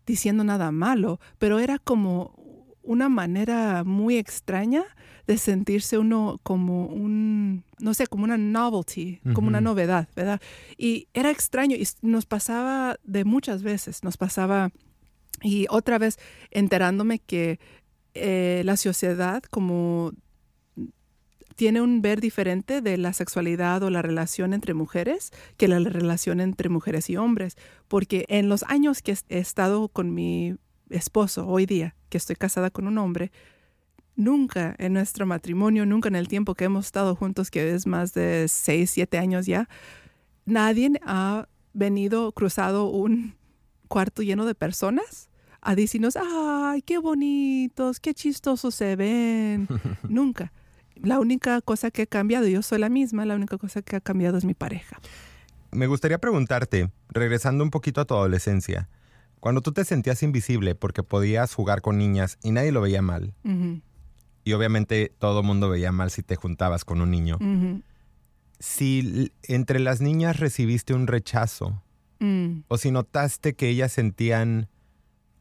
diciendo 0.06 0.42
nada 0.42 0.72
malo, 0.72 1.20
pero 1.38 1.58
era 1.58 1.78
como 1.78 2.47
una 2.88 3.10
manera 3.10 3.84
muy 3.84 4.16
extraña 4.16 4.82
de 5.26 5.36
sentirse 5.36 5.98
uno 5.98 6.40
como 6.42 6.86
un, 6.86 7.62
no 7.78 7.92
sé, 7.92 8.06
como 8.06 8.24
una 8.24 8.38
novelty, 8.38 9.20
como 9.34 9.48
una 9.48 9.60
novedad, 9.60 10.08
¿verdad? 10.16 10.40
Y 10.78 11.06
era 11.12 11.30
extraño 11.30 11.76
y 11.76 11.86
nos 12.00 12.24
pasaba 12.24 12.96
de 13.04 13.26
muchas 13.26 13.62
veces, 13.62 14.02
nos 14.04 14.16
pasaba, 14.16 14.70
y 15.42 15.66
otra 15.68 15.98
vez 15.98 16.18
enterándome 16.50 17.18
que 17.18 17.60
eh, 18.14 18.62
la 18.64 18.78
sociedad 18.78 19.42
como 19.50 20.12
tiene 21.56 21.82
un 21.82 22.00
ver 22.00 22.22
diferente 22.22 22.80
de 22.80 22.96
la 22.96 23.12
sexualidad 23.12 23.82
o 23.82 23.90
la 23.90 24.00
relación 24.00 24.54
entre 24.54 24.72
mujeres 24.72 25.30
que 25.58 25.68
la 25.68 25.78
relación 25.78 26.40
entre 26.40 26.70
mujeres 26.70 27.10
y 27.10 27.18
hombres. 27.18 27.58
Porque 27.86 28.24
en 28.28 28.48
los 28.48 28.62
años 28.62 29.02
que 29.02 29.14
he 29.28 29.38
estado 29.38 29.88
con 29.88 30.14
mi 30.14 30.56
esposo, 30.90 31.46
hoy 31.46 31.66
día, 31.66 31.94
que 32.08 32.18
estoy 32.18 32.36
casada 32.36 32.70
con 32.70 32.86
un 32.86 32.98
hombre, 32.98 33.32
nunca 34.16 34.74
en 34.78 34.92
nuestro 34.92 35.26
matrimonio, 35.26 35.86
nunca 35.86 36.08
en 36.08 36.16
el 36.16 36.28
tiempo 36.28 36.54
que 36.54 36.64
hemos 36.64 36.86
estado 36.86 37.14
juntos, 37.14 37.50
que 37.50 37.74
es 37.74 37.86
más 37.86 38.14
de 38.14 38.46
seis, 38.48 38.90
siete 38.90 39.18
años 39.18 39.46
ya, 39.46 39.68
nadie 40.44 40.90
ha 41.06 41.48
venido, 41.72 42.32
cruzado 42.32 42.90
un 42.90 43.36
cuarto 43.88 44.22
lleno 44.22 44.44
de 44.46 44.54
personas 44.54 45.30
a 45.60 45.74
decirnos, 45.74 46.16
ay, 46.16 46.82
qué 46.82 46.98
bonitos, 46.98 48.00
qué 48.00 48.14
chistosos 48.14 48.74
se 48.74 48.96
ven. 48.96 49.68
nunca 50.08 50.52
la 51.02 51.20
única 51.20 51.60
cosa 51.60 51.90
que 51.90 52.02
ha 52.02 52.06
cambiado, 52.06 52.46
yo 52.46 52.62
soy 52.62 52.78
la 52.78 52.88
misma, 52.88 53.24
la 53.24 53.34
única 53.34 53.58
cosa 53.58 53.82
que 53.82 53.96
ha 53.96 54.00
cambiado 54.00 54.38
es 54.38 54.44
mi 54.44 54.54
pareja. 54.54 54.98
Me 55.70 55.86
gustaría 55.86 56.18
preguntarte, 56.18 56.90
regresando 57.08 57.62
un 57.62 57.70
poquito 57.70 58.00
a 58.00 58.04
tu 58.04 58.14
adolescencia, 58.14 58.88
cuando 59.40 59.60
tú 59.60 59.72
te 59.72 59.84
sentías 59.84 60.22
invisible 60.22 60.74
porque 60.74 61.02
podías 61.02 61.54
jugar 61.54 61.80
con 61.80 61.98
niñas 61.98 62.38
y 62.42 62.52
nadie 62.52 62.72
lo 62.72 62.80
veía 62.80 63.02
mal, 63.02 63.34
y 64.44 64.52
obviamente 64.52 65.12
todo 65.18 65.40
el 65.40 65.46
mundo 65.46 65.68
veía 65.68 65.92
mal 65.92 66.10
si 66.10 66.22
te 66.22 66.36
juntabas 66.36 66.84
con 66.84 67.00
un 67.00 67.10
niño, 67.10 67.38
si 68.58 69.32
entre 69.42 69.78
las 69.78 70.00
niñas 70.00 70.38
recibiste 70.38 70.94
un 70.94 71.06
rechazo 71.06 71.82
mm. 72.18 72.60
o 72.68 72.78
si 72.78 72.90
notaste 72.90 73.54
que 73.54 73.68
ellas 73.68 73.92
sentían 73.92 74.68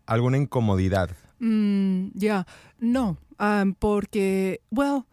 alguna 0.05 0.37
incomodidad. 0.37 1.09
Mm, 1.39 2.09
ya, 2.13 2.45
no, 2.79 3.17
um, 3.39 3.73
porque, 3.73 4.61
well, 4.71 5.03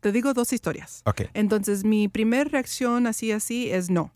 te 0.00 0.12
digo 0.12 0.34
dos 0.34 0.52
historias. 0.52 1.02
Entonces, 1.34 1.84
mi 1.84 2.08
primera 2.08 2.44
reacción 2.44 3.06
así, 3.06 3.32
así 3.32 3.70
es 3.70 3.90
no 3.90 4.12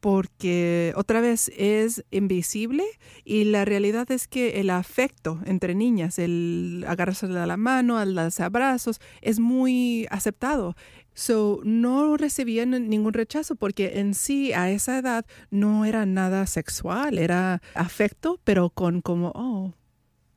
porque 0.00 0.92
otra 0.96 1.20
vez 1.20 1.50
es 1.56 2.04
invisible 2.10 2.84
y 3.24 3.44
la 3.44 3.64
realidad 3.64 4.10
es 4.10 4.28
que 4.28 4.60
el 4.60 4.70
afecto 4.70 5.40
entre 5.44 5.74
niñas, 5.74 6.18
el 6.18 6.84
agarrarse 6.86 7.26
a 7.26 7.46
la 7.46 7.56
mano, 7.56 7.98
a 7.98 8.04
los 8.04 8.40
abrazos, 8.40 9.00
es 9.20 9.40
muy 9.40 10.06
aceptado. 10.10 10.76
So, 11.14 11.60
no 11.64 12.16
recibían 12.16 12.70
ningún 12.88 13.12
rechazo 13.12 13.56
porque 13.56 13.98
en 13.98 14.14
sí 14.14 14.52
a 14.52 14.70
esa 14.70 14.98
edad 14.98 15.26
no 15.50 15.84
era 15.84 16.06
nada 16.06 16.46
sexual, 16.46 17.18
era 17.18 17.60
afecto, 17.74 18.40
pero 18.44 18.70
con 18.70 19.00
como, 19.00 19.32
oh, 19.34 19.74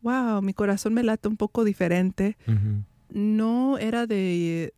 wow, 0.02 0.42
mi 0.42 0.54
corazón 0.54 0.96
me 0.96 1.04
late 1.04 1.28
un 1.28 1.38
poco 1.38 1.64
diferente 1.64 2.36
no 3.14 3.78
era 3.78 4.08
de, 4.08 4.74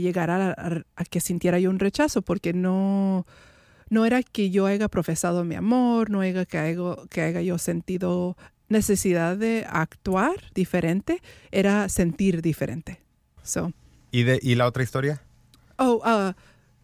llegar 0.00 0.30
a, 0.30 0.84
que 1.10 1.20
sintiera 1.20 1.58
yo 1.58 1.70
un 1.70 1.78
rechazo, 1.78 2.22
porque 2.22 2.52
no, 2.52 3.26
no 3.90 4.04
era 4.06 4.22
que 4.22 4.50
yo 4.50 4.66
haya 4.66 4.88
profesado 4.88 5.44
mi 5.44 5.54
amor, 5.54 6.10
no 6.10 6.22
era 6.22 6.44
que 6.44 6.58
haya, 6.58 6.96
que 7.10 7.22
haya 7.22 7.42
yo 7.42 7.58
sentido 7.58 8.36
necesidad 8.68 9.36
de 9.36 9.66
actuar 9.68 10.36
diferente, 10.54 11.22
era 11.50 11.88
sentir 11.88 12.42
diferente. 12.42 13.00
So. 13.42 13.72
¿Y, 14.10 14.24
de, 14.24 14.38
¿Y 14.42 14.54
la 14.54 14.66
otra 14.66 14.82
historia? 14.82 15.22
Oh, 15.78 16.02
uh, 16.04 16.32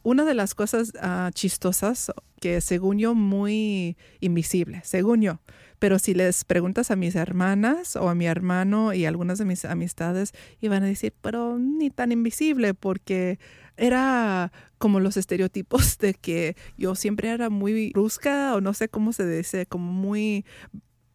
una 0.03 0.25
de 0.25 0.35
las 0.35 0.55
cosas 0.55 0.93
uh, 0.95 1.31
chistosas 1.33 2.13
que 2.41 2.61
según 2.61 2.99
yo 2.99 3.15
muy 3.15 3.97
invisible, 4.21 4.83
según 4.85 5.23
yo, 5.23 5.41
pero 5.79 5.99
si 5.99 6.15
les 6.15 6.45
preguntas 6.45 6.91
a 6.91 6.97
mis 6.97 7.15
hermanas 7.15 7.97
o 7.97 8.09
a 8.09 8.15
mi 8.15 8.27
hermano 8.27 8.95
y 8.95 9.07
algunas 9.07 9.39
de 9.39 9.45
mis 9.45 9.65
amistades, 9.65 10.33
iban 10.61 10.83
a 10.83 10.87
decir, 10.87 11.13
pero 11.21 11.59
ni 11.59 11.91
tan 11.91 12.13
invisible, 12.13 12.75
porque 12.75 13.39
era 13.77 14.53
como 14.79 15.01
los 15.01 15.17
estereotipos 15.17 15.99
de 15.99 16.15
que 16.15 16.57
yo 16.77 16.95
siempre 16.95 17.29
era 17.31 17.51
muy 17.51 17.91
brusca 17.91 18.55
o 18.55 18.61
no 18.61 18.75
sé 18.75 18.89
cómo 18.89 19.13
se 19.13 19.27
dice, 19.29 19.67
como 19.67 19.93
muy 19.93 20.45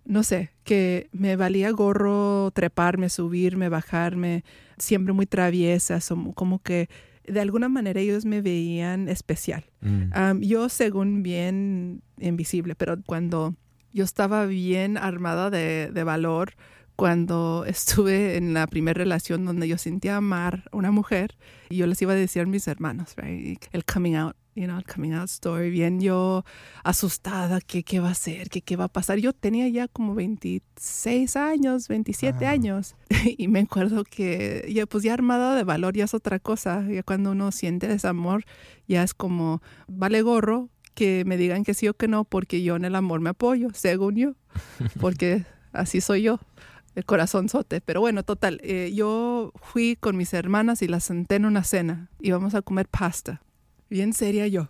no 0.09 0.23
sé, 0.23 0.49
que 0.63 1.07
me 1.11 1.35
valía 1.35 1.69
gorro 1.69 2.49
treparme, 2.51 3.09
subirme, 3.09 3.69
bajarme, 3.69 4.43
siempre 4.79 5.13
muy 5.13 5.27
traviesa, 5.27 5.99
como 6.33 6.63
que 6.63 6.89
de 7.27 7.39
alguna 7.39 7.69
manera 7.69 8.01
ellos 8.01 8.25
me 8.25 8.41
veían 8.41 9.07
especial. 9.07 9.65
Mm. 9.81 10.41
yo 10.41 10.67
según 10.67 11.21
bien 11.21 12.01
invisible, 12.17 12.73
pero 12.73 12.99
cuando 13.05 13.55
yo 13.93 14.03
estaba 14.03 14.47
bien 14.47 14.97
armada 14.97 15.51
de, 15.51 16.03
valor 16.03 16.53
cuando 16.99 17.63
estuve 17.65 18.35
en 18.35 18.53
la 18.53 18.67
primera 18.67 18.97
relación 18.97 19.45
donde 19.45 19.69
yo 19.69 19.77
sentía 19.77 20.17
amar 20.17 20.65
a 20.69 20.75
una 20.75 20.91
mujer 20.91 21.37
y 21.69 21.77
yo 21.77 21.87
les 21.87 22.01
iba 22.01 22.11
a 22.11 22.15
decir 22.15 22.41
a 22.41 22.45
mis 22.45 22.67
hermanos, 22.67 23.15
el 23.71 23.85
coming 23.85 24.15
out, 24.15 24.35
you 24.53 24.65
know, 24.65 24.77
el 24.77 24.83
coming 24.83 25.13
out 25.13 25.29
story, 25.29 25.69
bien 25.69 26.01
yo 26.01 26.43
asustada, 26.83 27.61
que 27.61 27.83
qué 27.83 28.01
va 28.01 28.09
a 28.09 28.15
ser, 28.15 28.49
que 28.49 28.61
qué 28.61 28.75
va 28.75 28.83
a 28.83 28.87
pasar. 28.89 29.17
Yo 29.17 29.31
tenía 29.31 29.69
ya 29.69 29.87
como 29.87 30.13
26 30.13 31.37
años, 31.37 31.87
27 31.87 32.45
años 32.45 32.97
y 33.37 33.47
me 33.47 33.61
acuerdo 33.61 34.03
que 34.03 34.69
ya 34.69 34.85
pues 34.85 35.01
ya 35.05 35.13
armada 35.13 35.55
de 35.55 35.63
valor 35.63 35.95
ya 35.95 36.03
es 36.03 36.13
otra 36.13 36.39
cosa, 36.39 36.85
ya 36.85 37.03
cuando 37.03 37.31
uno 37.31 37.53
siente 37.53 37.89
ese 37.89 38.09
amor 38.09 38.43
ya 38.89 39.03
es 39.03 39.13
como 39.13 39.61
vale 39.87 40.21
gorro, 40.21 40.67
que 40.95 41.23
me 41.25 41.37
digan 41.37 41.63
que 41.63 41.73
sí 41.73 41.87
o 41.87 41.93
que 41.93 42.09
no, 42.09 42.25
porque 42.25 42.61
yo 42.61 42.75
en 42.75 42.83
el 42.83 42.95
amor 42.95 43.21
me 43.21 43.29
apoyo, 43.29 43.69
según 43.73 44.17
yo, 44.17 44.33
porque 44.99 45.45
así 45.71 46.01
soy 46.01 46.23
yo. 46.23 46.41
El 46.99 47.05
corazonzote. 47.05 47.81
Pero 47.81 48.01
bueno, 48.01 48.23
total, 48.23 48.59
eh, 48.63 48.91
yo 48.93 49.51
fui 49.61 49.97
con 49.99 50.15
mis 50.17 50.33
hermanas 50.33 50.81
y 50.81 50.87
las 50.87 51.05
senté 51.05 51.35
en 51.35 51.45
una 51.45 51.63
cena. 51.63 52.09
Íbamos 52.19 52.53
a 52.53 52.61
comer 52.61 52.87
pasta. 52.87 53.41
Bien 53.89 54.13
seria 54.13 54.47
yo. 54.47 54.69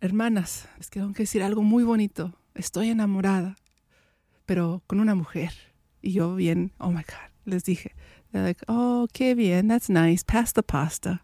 Hermanas, 0.00 0.68
es 0.80 0.90
que 0.90 1.00
tengo 1.00 1.12
que 1.12 1.24
decir 1.24 1.42
algo 1.42 1.62
muy 1.62 1.84
bonito. 1.84 2.38
Estoy 2.54 2.90
enamorada, 2.90 3.56
pero 4.46 4.82
con 4.86 5.00
una 5.00 5.14
mujer. 5.14 5.52
Y 6.00 6.12
yo 6.12 6.34
bien, 6.34 6.72
oh 6.78 6.90
my 6.90 7.02
God, 7.02 7.30
les 7.44 7.64
dije. 7.64 7.94
They're 8.30 8.44
like, 8.44 8.64
oh, 8.68 9.06
qué 9.12 9.34
bien, 9.34 9.68
that's 9.68 9.88
nice, 9.88 10.24
pass 10.24 10.52
the 10.52 10.62
pasta. 10.62 11.22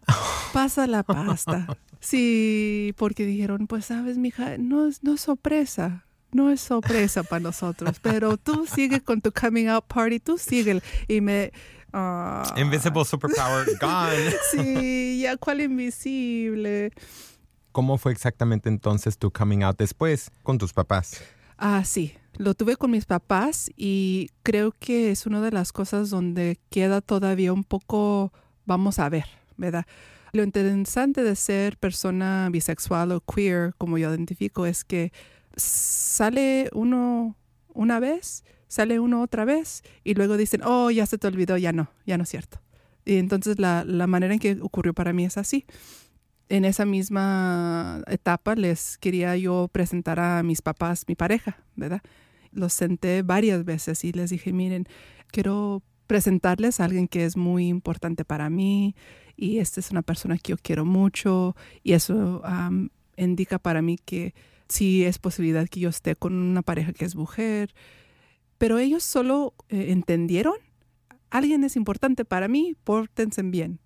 Pasa 0.53 0.87
la 0.87 1.03
pasta. 1.03 1.67
Sí, 2.03 2.95
porque 2.97 3.27
dijeron, 3.27 3.67
pues 3.67 3.85
sabes, 3.85 4.17
mija, 4.17 4.57
no 4.57 4.89
no 5.03 5.13
es 5.13 5.21
sorpresa 5.21 6.07
no 6.33 6.49
es 6.49 6.61
sorpresa 6.61 7.23
para 7.23 7.39
nosotros, 7.41 7.99
pero 8.01 8.37
tú 8.37 8.65
sigue 8.65 9.01
con 9.01 9.21
tu 9.21 9.31
coming 9.31 9.67
out 9.67 9.85
party, 9.85 10.19
tú 10.19 10.37
sigue 10.37 10.81
y 11.07 11.21
me... 11.21 11.51
ah, 11.93 12.53
Invisible 12.57 13.03
superpower 13.05 13.65
gone. 13.79 14.33
sí, 14.51 15.21
ya 15.21 15.37
cuál 15.37 15.61
invisible. 15.61 16.91
¿Cómo 17.71 17.97
fue 17.97 18.11
exactamente 18.11 18.69
entonces 18.69 19.17
tu 19.17 19.31
coming 19.31 19.63
out 19.63 19.77
después 19.77 20.31
con 20.43 20.57
tus 20.57 20.73
papás? 20.73 21.21
Ah, 21.57 21.83
sí, 21.85 22.13
lo 22.37 22.53
tuve 22.53 22.75
con 22.75 22.91
mis 22.91 23.05
papás 23.05 23.69
y 23.77 24.29
creo 24.43 24.73
que 24.77 25.11
es 25.11 25.25
una 25.25 25.41
de 25.41 25.51
las 25.51 25.71
cosas 25.71 26.09
donde 26.09 26.59
queda 26.69 27.01
todavía 27.01 27.53
un 27.53 27.63
poco, 27.63 28.33
vamos 28.65 28.99
a 28.99 29.09
ver, 29.09 29.25
¿verdad? 29.57 29.85
Lo 30.33 30.43
interesante 30.43 31.23
de 31.23 31.35
ser 31.35 31.77
persona 31.77 32.49
bisexual 32.51 33.11
o 33.11 33.21
queer, 33.21 33.73
como 33.77 33.97
yo 33.97 34.09
identifico, 34.09 34.65
es 34.65 34.83
que 34.83 35.11
sale 35.55 36.69
uno 36.73 37.35
una 37.73 37.99
vez, 37.99 38.43
sale 38.67 38.99
uno 38.99 39.21
otra 39.21 39.45
vez 39.45 39.83
y 40.03 40.13
luego 40.13 40.37
dicen, 40.37 40.61
oh, 40.63 40.91
ya 40.91 41.05
se 41.05 41.17
te 41.17 41.27
olvidó, 41.27 41.57
ya 41.57 41.71
no, 41.73 41.91
ya 42.05 42.17
no 42.17 42.23
es 42.23 42.29
cierto. 42.29 42.61
Y 43.05 43.17
entonces 43.17 43.59
la, 43.59 43.83
la 43.83 44.07
manera 44.07 44.33
en 44.33 44.39
que 44.39 44.57
ocurrió 44.61 44.93
para 44.93 45.13
mí 45.13 45.25
es 45.25 45.37
así. 45.37 45.65
En 46.49 46.65
esa 46.65 46.85
misma 46.85 48.03
etapa 48.07 48.55
les 48.55 48.97
quería 48.97 49.35
yo 49.37 49.69
presentar 49.71 50.19
a 50.19 50.43
mis 50.43 50.61
papás 50.61 51.05
mi 51.07 51.15
pareja, 51.15 51.63
¿verdad? 51.75 52.01
Los 52.51 52.73
senté 52.73 53.21
varias 53.21 53.63
veces 53.63 54.03
y 54.03 54.11
les 54.11 54.29
dije, 54.29 54.51
miren, 54.51 54.85
quiero 55.31 55.81
presentarles 56.07 56.79
a 56.79 56.85
alguien 56.85 57.07
que 57.07 57.23
es 57.23 57.37
muy 57.37 57.69
importante 57.69 58.25
para 58.25 58.49
mí 58.49 58.95
y 59.37 59.59
esta 59.59 59.79
es 59.79 59.91
una 59.91 60.01
persona 60.01 60.37
que 60.37 60.51
yo 60.51 60.57
quiero 60.61 60.83
mucho 60.83 61.55
y 61.83 61.93
eso 61.93 62.41
indica 63.15 63.59
para 63.59 63.81
mí 63.81 63.97
que 63.97 64.33
sí 64.71 65.05
es 65.05 65.19
posibilidad 65.19 65.67
que 65.67 65.79
yo 65.79 65.89
esté 65.89 66.15
con 66.15 66.33
una 66.33 66.61
pareja 66.61 66.93
que 66.93 67.05
es 67.05 67.15
mujer, 67.15 67.73
pero 68.57 68.77
ellos 68.77 69.03
solo 69.03 69.53
eh, 69.69 69.87
entendieron, 69.89 70.53
alguien 71.29 71.63
es 71.63 71.75
importante 71.75 72.25
para 72.25 72.47
mí, 72.47 72.75
pórtense 72.83 73.41
bien. 73.41 73.79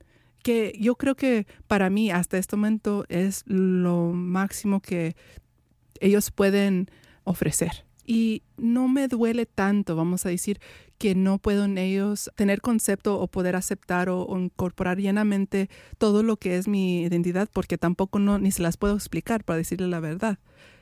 Que 0.44 0.78
yo 0.80 0.96
creo 0.96 1.16
que 1.16 1.48
para 1.68 1.90
mí 1.90 2.12
hasta 2.12 2.38
este 2.38 2.56
momento 2.56 3.06
es 3.10 3.44
lo 3.48 4.12
máximo 4.12 4.82
que 4.82 5.16
ellos 6.00 6.30
pueden 6.30 6.90
ofrecer. 7.24 7.86
Y 8.06 8.44
no 8.58 8.88
me 8.88 9.08
duele 9.08 9.46
tanto, 9.46 9.96
vamos 9.96 10.26
a 10.26 10.30
decir, 10.30 10.60
que 10.98 11.16
no 11.16 11.40
pueden 11.40 11.78
ellos 11.78 12.30
tener 12.36 12.62
concepto 12.62 13.20
o 13.20 13.28
poder 13.28 13.56
aceptar 13.56 14.10
o, 14.10 14.24
o 14.24 14.38
incorporar 14.38 14.98
llenamente 15.00 15.70
todo 15.98 16.22
lo 16.22 16.38
que 16.38 16.58
es 16.58 16.68
mi 16.68 17.02
identidad, 17.02 17.50
porque 17.52 17.78
tampoco 17.78 18.20
no, 18.20 18.38
ni 18.38 18.52
se 18.52 18.62
las 18.62 18.78
puedo 18.78 18.94
explicar 18.94 19.44
para 19.44 19.58
decirle 19.58 19.88
la 19.88 20.00
verdad. 20.00 20.38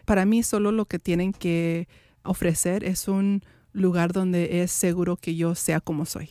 Para 0.05 0.25
mí 0.25 0.43
solo 0.43 0.71
lo 0.71 0.85
que 0.85 0.99
tienen 0.99 1.33
que 1.33 1.87
ofrecer 2.23 2.83
es 2.83 3.07
un 3.07 3.43
lugar 3.71 4.13
donde 4.13 4.61
es 4.61 4.71
seguro 4.71 5.17
que 5.17 5.35
yo 5.35 5.55
sea 5.55 5.81
como 5.81 6.05
soy. 6.05 6.29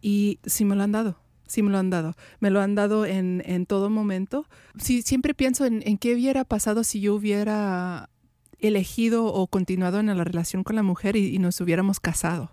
Y 0.00 0.38
sí 0.44 0.64
me 0.64 0.76
lo 0.76 0.82
han 0.82 0.92
dado, 0.92 1.18
sí 1.46 1.62
me 1.62 1.70
lo 1.70 1.78
han 1.78 1.90
dado. 1.90 2.14
Me 2.40 2.50
lo 2.50 2.60
han 2.60 2.74
dado 2.74 3.06
en, 3.06 3.42
en 3.46 3.66
todo 3.66 3.90
momento. 3.90 4.46
Sí, 4.78 5.02
siempre 5.02 5.34
pienso 5.34 5.64
en, 5.64 5.82
en 5.86 5.98
qué 5.98 6.14
hubiera 6.14 6.44
pasado 6.44 6.84
si 6.84 7.00
yo 7.00 7.14
hubiera 7.14 8.10
elegido 8.60 9.26
o 9.26 9.46
continuado 9.46 10.00
en 10.00 10.06
la 10.06 10.24
relación 10.24 10.64
con 10.64 10.76
la 10.76 10.82
mujer 10.82 11.16
y, 11.16 11.34
y 11.34 11.38
nos 11.38 11.60
hubiéramos 11.60 12.00
casado. 12.00 12.50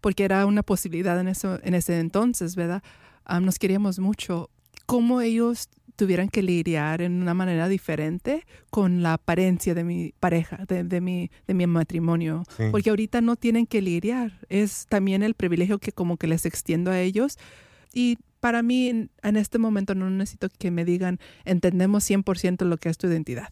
Porque 0.00 0.24
era 0.24 0.46
una 0.46 0.62
posibilidad 0.62 1.18
en, 1.18 1.28
eso, 1.28 1.58
en 1.62 1.74
ese 1.74 1.98
entonces, 1.98 2.54
¿verdad? 2.54 2.82
Ah, 3.24 3.40
nos 3.40 3.58
queríamos 3.58 3.98
mucho. 3.98 4.50
Cómo 4.86 5.20
ellos 5.20 5.68
tuvieran 5.96 6.28
que 6.28 6.42
lidiar 6.42 7.02
en 7.02 7.20
una 7.20 7.34
manera 7.34 7.68
diferente 7.68 8.46
con 8.70 9.02
la 9.02 9.14
apariencia 9.14 9.74
de 9.74 9.84
mi 9.84 10.14
pareja, 10.20 10.64
de, 10.68 10.84
de 10.84 11.00
mi, 11.00 11.30
de 11.46 11.54
mi 11.54 11.66
matrimonio. 11.66 12.44
Sí. 12.56 12.64
Porque 12.70 12.90
ahorita 12.90 13.20
no 13.20 13.36
tienen 13.36 13.66
que 13.66 13.82
lidiar. 13.82 14.38
Es 14.48 14.86
también 14.88 15.22
el 15.22 15.34
privilegio 15.34 15.78
que 15.78 15.92
como 15.92 16.16
que 16.16 16.26
les 16.26 16.46
extiendo 16.46 16.90
a 16.90 17.00
ellos. 17.00 17.38
Y 17.92 18.18
para 18.40 18.62
mí, 18.62 18.88
en, 18.88 19.10
en 19.22 19.36
este 19.36 19.58
momento 19.58 19.94
no 19.94 20.08
necesito 20.10 20.48
que 20.56 20.70
me 20.70 20.84
digan, 20.84 21.18
entendemos 21.44 22.08
100% 22.08 22.64
lo 22.64 22.76
que 22.76 22.90
es 22.90 22.98
tu 22.98 23.08
identidad. 23.08 23.48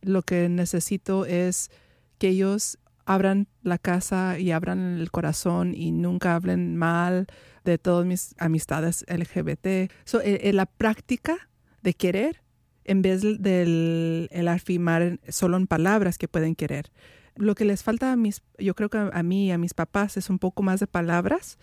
Lo 0.00 0.22
que 0.22 0.48
necesito 0.48 1.26
es 1.26 1.70
que 2.18 2.28
ellos 2.28 2.78
abran 3.04 3.46
la 3.62 3.78
casa 3.78 4.38
y 4.38 4.50
abran 4.50 4.98
el 4.98 5.10
corazón 5.10 5.74
y 5.74 5.92
nunca 5.92 6.34
hablen 6.34 6.76
mal 6.76 7.26
de 7.64 7.78
todas 7.78 8.04
mis 8.04 8.34
amistades 8.38 9.04
LGBT. 9.08 9.90
So, 10.04 10.20
eh, 10.20 10.40
eh, 10.42 10.52
la 10.52 10.66
práctica 10.66 11.48
de 11.86 11.94
querer 11.94 12.42
en 12.84 13.00
vez 13.00 13.22
del 13.22 14.28
el 14.32 14.48
afirmar 14.48 15.20
solo 15.28 15.56
en 15.56 15.68
palabras 15.68 16.18
que 16.18 16.26
pueden 16.26 16.56
querer. 16.56 16.90
Lo 17.36 17.54
que 17.54 17.64
les 17.64 17.84
falta 17.84 18.10
a 18.12 18.16
mis, 18.16 18.42
yo 18.58 18.74
creo 18.74 18.88
que 18.90 18.98
a 18.98 19.22
mí 19.22 19.46
y 19.46 19.50
a 19.52 19.58
mis 19.58 19.72
papás 19.72 20.16
es 20.16 20.28
un 20.28 20.38
poco 20.40 20.62
más 20.64 20.80
de 20.80 20.88
palabras, 20.88 21.58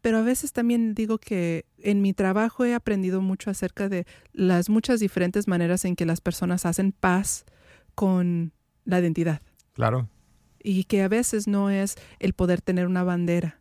pero 0.00 0.18
a 0.18 0.22
veces 0.22 0.52
también 0.52 0.94
digo 0.94 1.18
que 1.18 1.64
en 1.78 2.02
mi 2.02 2.12
trabajo 2.12 2.64
he 2.64 2.74
aprendido 2.74 3.20
mucho 3.20 3.50
acerca 3.50 3.88
de 3.88 4.04
las 4.32 4.68
muchas 4.68 4.98
diferentes 4.98 5.46
maneras 5.46 5.84
en 5.84 5.94
que 5.94 6.06
las 6.06 6.20
personas 6.20 6.66
hacen 6.66 6.90
paz 6.92 7.44
con 7.94 8.52
la 8.84 8.98
identidad 8.98 9.42
Claro. 9.74 10.08
y 10.60 10.84
que 10.84 11.02
a 11.02 11.08
veces 11.08 11.46
no 11.46 11.70
es 11.70 11.94
el 12.18 12.32
poder 12.32 12.62
tener 12.62 12.86
una 12.86 13.04
bandera 13.04 13.60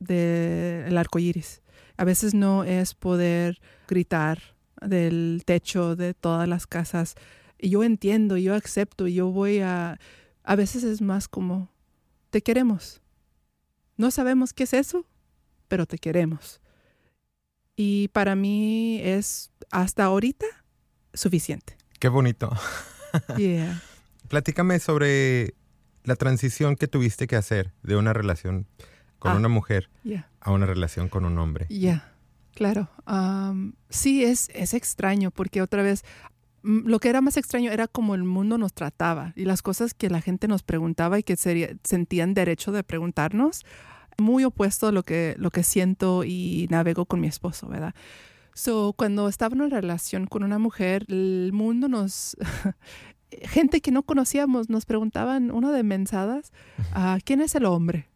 del 0.00 0.96
arco 0.98 1.18
iris. 1.20 1.62
A 1.96 2.04
veces 2.04 2.34
no 2.34 2.64
es 2.64 2.94
poder 2.94 3.60
gritar 3.86 4.38
del 4.80 5.42
techo 5.44 5.96
de 5.96 6.14
todas 6.14 6.48
las 6.48 6.66
casas. 6.66 7.14
Y 7.58 7.70
yo 7.70 7.82
entiendo, 7.84 8.36
yo 8.36 8.54
acepto, 8.54 9.06
yo 9.08 9.28
voy 9.30 9.60
a... 9.60 9.98
A 10.44 10.56
veces 10.56 10.82
es 10.84 11.02
más 11.02 11.28
como, 11.28 11.70
te 12.30 12.42
queremos. 12.42 13.00
No 13.96 14.10
sabemos 14.10 14.52
qué 14.52 14.64
es 14.64 14.72
eso, 14.72 15.04
pero 15.68 15.86
te 15.86 15.98
queremos. 15.98 16.60
Y 17.76 18.08
para 18.08 18.34
mí 18.34 19.00
es 19.02 19.50
hasta 19.70 20.04
ahorita 20.04 20.46
suficiente. 21.14 21.76
Qué 21.98 22.08
bonito. 22.08 22.50
Yeah. 23.36 23.82
Platícame 24.28 24.78
sobre 24.78 25.54
la 26.04 26.14
transición 26.14 26.76
que 26.76 26.86
tuviste 26.86 27.26
que 27.26 27.34
hacer 27.34 27.72
de 27.82 27.96
una 27.96 28.12
relación 28.12 28.68
con 29.18 29.32
Ah. 29.32 29.34
una 29.36 29.48
mujer 29.48 29.90
Yeah. 30.04 30.28
a 30.40 30.52
una 30.52 30.64
relación 30.66 31.08
con 31.08 31.24
un 31.24 31.36
hombre. 31.38 31.66
Ya, 31.68 32.09
claro. 32.60 32.90
Sí, 33.88 34.22
es, 34.22 34.50
es 34.52 34.74
extraño 34.74 35.30
porque 35.30 35.62
otra 35.62 35.82
vez 35.82 36.04
mm, 36.62 36.86
lo 36.86 36.98
que 37.00 37.08
era 37.08 37.22
más 37.22 37.38
extraño 37.38 37.72
era 37.72 37.88
como 37.88 38.14
el 38.14 38.24
mundo 38.24 38.58
nos 38.58 38.74
trataba 38.74 39.32
y 39.34 39.46
las 39.46 39.62
cosas 39.62 39.94
que 39.94 40.10
la 40.10 40.20
gente 40.20 40.46
nos 40.46 40.62
preguntaba 40.62 41.18
y 41.18 41.22
que 41.22 41.36
sería- 41.36 41.74
sentían 41.84 42.34
derecho 42.34 42.70
de 42.70 42.84
preguntarnos. 42.84 43.64
Muy 44.18 44.44
opuesto 44.44 44.88
a 44.88 44.92
lo 44.92 45.02
que, 45.02 45.34
lo 45.38 45.50
que 45.50 45.62
siento 45.62 46.22
y 46.24 46.66
navego 46.70 47.06
con 47.06 47.20
mi 47.20 47.28
esposo, 47.28 47.66
¿verdad? 47.66 47.94
So, 48.52 48.92
cuando 48.92 49.26
estaba 49.30 49.54
en 49.54 49.62
una 49.62 49.80
relación 49.80 50.26
con 50.26 50.42
una 50.44 50.58
mujer, 50.58 51.06
el 51.08 51.50
mundo 51.54 51.88
nos... 51.88 52.36
gente 53.30 53.80
que 53.80 53.92
no 53.92 54.02
conocíamos 54.02 54.68
nos 54.68 54.84
preguntaban, 54.84 55.50
una 55.50 55.70
de 55.72 55.82
mensadas, 55.84 56.52
ah, 56.92 57.16
¿quién 57.24 57.40
es 57.40 57.54
el 57.54 57.64
hombre? 57.64 58.08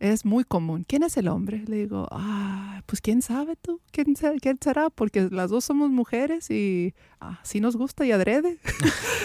Es 0.00 0.24
muy 0.24 0.44
común. 0.44 0.84
¿Quién 0.86 1.02
es 1.02 1.16
el 1.16 1.28
hombre? 1.28 1.64
Le 1.66 1.76
digo, 1.76 2.08
ah, 2.10 2.82
pues 2.86 3.00
quién 3.00 3.22
sabe 3.22 3.56
tú, 3.56 3.80
¿Quién, 3.90 4.14
quién 4.40 4.58
será, 4.60 4.90
porque 4.90 5.28
las 5.30 5.50
dos 5.50 5.64
somos 5.64 5.90
mujeres 5.90 6.50
y 6.50 6.94
ah, 7.20 7.40
sí 7.42 7.60
nos 7.60 7.76
gusta 7.76 8.04
y 8.04 8.12
adrede. 8.12 8.58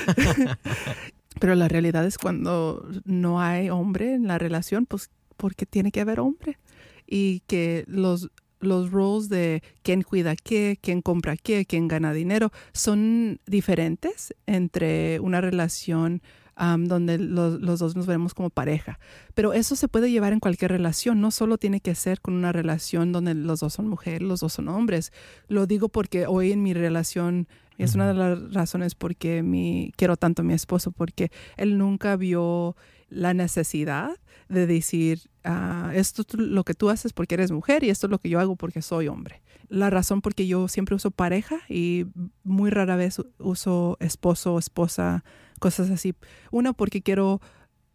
Pero 1.40 1.56
la 1.56 1.68
realidad 1.68 2.06
es 2.06 2.18
cuando 2.18 2.88
no 3.06 3.42
hay 3.42 3.70
hombre 3.70 4.14
en 4.14 4.28
la 4.28 4.38
relación, 4.38 4.86
pues 4.86 5.10
porque 5.38 5.66
tiene 5.66 5.92
que 5.92 6.02
haber 6.02 6.20
hombre. 6.20 6.60
Y 7.08 7.42
que 7.48 7.86
los, 7.88 8.30
los 8.60 8.92
roles 8.92 9.30
de 9.30 9.64
quién 9.82 10.04
cuida 10.04 10.36
qué, 10.36 10.78
quién 10.82 11.02
compra 11.02 11.38
qué, 11.38 11.66
quién 11.66 11.88
gana 11.88 12.14
dinero, 12.14 12.52
son 12.74 13.40
diferentes 13.48 14.36
entre 14.46 15.20
una 15.20 15.42
relación 15.42 16.22
am, 16.60 16.86
donde 16.86 17.18
los, 17.18 17.60
los 17.62 17.80
dos 17.80 17.96
nos 17.96 18.06
vemos 18.06 18.34
como 18.34 18.50
pareja. 18.50 19.00
Pero 19.34 19.54
eso 19.54 19.76
se 19.76 19.88
puede 19.88 20.12
llevar 20.12 20.34
en 20.34 20.40
cualquier 20.40 20.72
relación, 20.72 21.22
no 21.22 21.32
solo 21.32 21.58
tiene 21.58 21.80
que 21.80 21.96
ser 21.96 22.22
con 22.22 22.36
una 22.36 22.52
relación 22.52 23.12
donde 23.12 23.34
los 23.34 23.62
dos 23.62 23.74
son 23.74 23.88
mujeres, 23.88 24.22
los 24.22 24.42
dos 24.42 24.54
son 24.54 24.68
hombres. 24.68 25.12
Lo 25.48 25.66
digo 25.66 25.90
porque 25.90 26.28
hoy 26.28 26.52
en 26.52 26.62
mi 26.62 26.74
relación 26.74 27.48
es 27.78 27.96
una 27.96 28.10
de 28.10 28.14
las 28.14 28.54
razones 28.54 28.94
por 28.94 29.16
qué 29.16 29.42
mi, 29.42 29.94
quiero 29.96 30.18
tanto 30.18 30.42
a 30.42 30.46
mi 30.46 30.54
esposo, 30.54 30.92
porque 30.92 31.32
él 31.56 31.78
nunca 31.78 32.18
vio 32.18 32.76
la 33.08 33.34
necesidad 33.34 34.12
de 34.50 34.68
decir, 34.68 35.30
ah, 35.46 35.92
esto 35.96 36.24
es 36.24 36.34
lo 36.34 36.66
que 36.66 36.74
tú 36.74 36.90
haces 36.90 37.14
porque 37.14 37.36
eres 37.36 37.52
mujer 37.52 37.86
y 37.86 37.90
esto 37.90 38.08
es 38.08 38.12
lo 38.12 38.20
que 38.20 38.30
yo 38.30 38.40
hago 38.40 38.58
porque 38.58 38.82
soy 38.82 39.08
hombre. 39.08 39.42
La 39.70 39.90
razón 39.90 40.22
porque 40.22 40.46
yo 40.46 40.68
siempre 40.68 40.96
uso 40.96 41.12
pareja 41.12 41.60
y 41.70 42.08
muy 42.44 42.70
rara 42.70 42.98
vez 42.98 43.22
uso 43.38 43.96
esposo, 44.02 44.60
esposa, 44.60 45.24
cosas 45.60 45.90
así. 45.90 46.14
Uno, 46.52 46.74
porque 46.74 47.02
quiero 47.02 47.42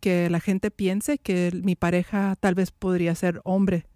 que 0.01 0.29
la 0.31 0.41
gente 0.41 0.71
piense 0.71 1.19
que 1.19 1.51
mi 1.63 1.77
pareja 1.77 2.37
tal 2.39 2.55
vez 2.55 2.71
podría 2.71 3.15
ser 3.15 3.41
hombre 3.45 3.87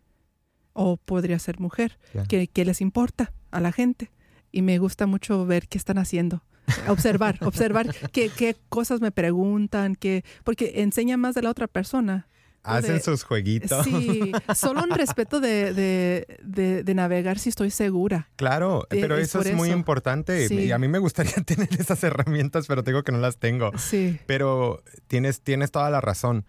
o 0.72 0.96
podría 0.96 1.38
ser 1.38 1.60
mujer, 1.60 1.98
que, 2.28 2.48
que 2.48 2.64
les 2.64 2.80
importa 2.80 3.32
a 3.50 3.60
la 3.60 3.72
gente. 3.72 4.10
Y 4.50 4.62
me 4.62 4.78
gusta 4.78 5.06
mucho 5.06 5.44
ver 5.44 5.68
qué 5.68 5.76
están 5.76 5.98
haciendo 5.98 6.42
observar, 6.88 7.38
observar 7.42 7.94
qué, 8.12 8.30
qué, 8.30 8.56
cosas 8.68 9.00
me 9.00 9.10
preguntan, 9.10 9.96
qué, 9.96 10.24
porque 10.44 10.74
enseña 10.76 11.16
más 11.16 11.34
de 11.34 11.42
la 11.42 11.50
otra 11.50 11.66
persona. 11.66 12.28
Hacen 12.68 13.02
sus 13.02 13.24
jueguitos. 13.24 13.84
Sí, 13.84 14.32
solo 14.54 14.84
en 14.84 14.90
respeto 14.90 15.40
de, 15.40 15.72
de, 15.74 16.82
de, 16.82 16.94
navegar 16.94 17.38
si 17.38 17.48
estoy 17.48 17.70
segura. 17.70 18.28
Claro, 18.36 18.86
pero 18.90 19.16
eso 19.16 19.40
es 19.40 19.54
muy 19.54 19.70
importante. 19.70 20.46
Y 20.52 20.70
a 20.72 20.78
mí 20.78 20.88
me 20.88 20.98
gustaría 20.98 21.32
tener 21.46 21.68
esas 21.78 22.02
herramientas, 22.04 22.66
pero 22.66 22.84
tengo 22.84 23.02
que 23.02 23.12
no 23.12 23.18
las 23.18 23.38
tengo. 23.38 23.70
Sí. 23.78 24.18
Pero 24.26 24.82
tienes, 25.06 25.40
tienes 25.40 25.70
toda 25.70 25.90
la 25.90 26.00
razón 26.00 26.44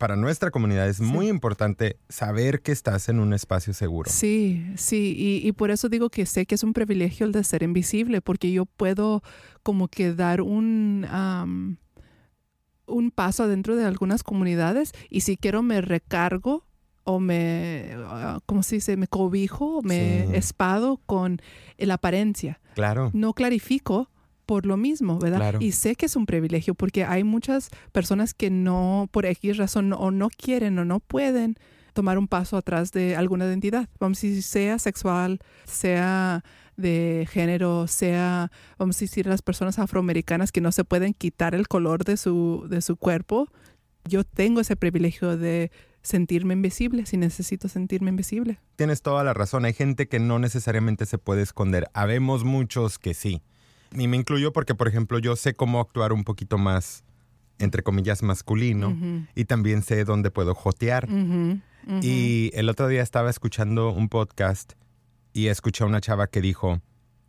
para 0.00 0.16
nuestra 0.16 0.50
comunidad 0.50 0.88
es 0.88 1.02
muy 1.02 1.28
importante 1.28 1.98
saber 2.08 2.62
que 2.62 2.72
estás 2.72 3.10
en 3.10 3.20
un 3.20 3.34
espacio 3.34 3.74
seguro. 3.74 4.10
Sí, 4.10 4.64
sí, 4.76 5.14
y, 5.44 5.52
por 5.52 5.70
eso 5.70 5.90
digo 5.90 6.08
que 6.08 6.24
sé 6.24 6.46
que 6.46 6.54
es 6.54 6.62
un 6.62 6.72
privilegio 6.72 7.26
el 7.26 7.32
de 7.32 7.44
ser 7.44 7.62
invisible, 7.62 8.22
porque 8.22 8.50
yo 8.50 8.64
puedo 8.64 9.22
como 9.62 9.88
que 9.88 10.14
dar 10.14 10.40
un, 10.40 11.06
un 12.90 13.10
paso 13.10 13.44
adentro 13.44 13.76
de 13.76 13.84
algunas 13.84 14.22
comunidades 14.22 14.92
y 15.08 15.20
si 15.22 15.36
quiero 15.36 15.62
me 15.62 15.80
recargo 15.80 16.64
o 17.04 17.18
me, 17.18 17.92
ah, 17.96 18.40
¿cómo 18.46 18.62
se 18.62 18.76
dice? 18.76 18.96
Me 18.96 19.06
cobijo, 19.06 19.80
me 19.82 20.36
espado 20.36 21.00
con 21.06 21.40
la 21.78 21.94
apariencia. 21.94 22.60
Claro. 22.74 23.10
No 23.14 23.32
clarifico 23.32 24.10
por 24.46 24.66
lo 24.66 24.76
mismo, 24.76 25.18
¿verdad? 25.18 25.60
Y 25.60 25.72
sé 25.72 25.94
que 25.94 26.06
es 26.06 26.16
un 26.16 26.26
privilegio 26.26 26.74
porque 26.74 27.04
hay 27.04 27.24
muchas 27.24 27.70
personas 27.92 28.34
que 28.34 28.50
no, 28.50 29.08
por 29.12 29.24
X 29.24 29.56
razón, 29.56 29.92
o 29.92 30.10
no 30.10 30.28
quieren 30.28 30.78
o 30.78 30.84
no 30.84 31.00
pueden 31.00 31.56
tomar 31.92 32.18
un 32.18 32.28
paso 32.28 32.56
atrás 32.56 32.92
de 32.92 33.16
alguna 33.16 33.46
identidad. 33.46 33.88
Vamos 33.98 34.20
decir, 34.20 34.42
sea 34.42 34.78
sexual, 34.78 35.40
sea 35.66 36.44
de 36.80 37.28
género, 37.30 37.86
sea, 37.86 38.50
vamos 38.78 38.96
a 38.96 39.00
decir, 39.00 39.26
las 39.26 39.42
personas 39.42 39.78
afroamericanas 39.78 40.52
que 40.52 40.60
no 40.60 40.72
se 40.72 40.84
pueden 40.84 41.14
quitar 41.14 41.54
el 41.54 41.68
color 41.68 42.04
de 42.04 42.16
su, 42.16 42.66
de 42.68 42.80
su 42.82 42.96
cuerpo. 42.96 43.48
Yo 44.04 44.24
tengo 44.24 44.60
ese 44.60 44.76
privilegio 44.76 45.36
de 45.36 45.70
sentirme 46.02 46.54
invisible, 46.54 47.06
si 47.06 47.16
necesito 47.16 47.68
sentirme 47.68 48.10
invisible. 48.10 48.58
Tienes 48.76 49.02
toda 49.02 49.22
la 49.24 49.34
razón. 49.34 49.64
Hay 49.64 49.74
gente 49.74 50.08
que 50.08 50.18
no 50.18 50.38
necesariamente 50.38 51.06
se 51.06 51.18
puede 51.18 51.42
esconder. 51.42 51.88
Habemos 51.92 52.44
muchos 52.44 52.98
que 52.98 53.14
sí. 53.14 53.42
Y 53.92 54.08
me 54.08 54.16
incluyo 54.16 54.52
porque, 54.52 54.74
por 54.74 54.88
ejemplo, 54.88 55.18
yo 55.18 55.36
sé 55.36 55.54
cómo 55.54 55.80
actuar 55.80 56.12
un 56.12 56.24
poquito 56.24 56.58
más, 56.58 57.04
entre 57.58 57.82
comillas, 57.82 58.22
masculino. 58.22 58.96
Y 59.34 59.44
también 59.44 59.82
sé 59.82 60.04
dónde 60.04 60.30
puedo 60.30 60.54
jotear. 60.54 61.08
Y 62.02 62.50
el 62.54 62.68
otro 62.68 62.88
día 62.88 63.02
estaba 63.02 63.30
escuchando 63.30 63.90
un 63.90 64.08
podcast 64.08 64.74
y 65.32 65.48
escuché 65.48 65.84
a 65.84 65.86
una 65.86 66.00
chava 66.00 66.26
que 66.26 66.40
dijo, 66.40 66.80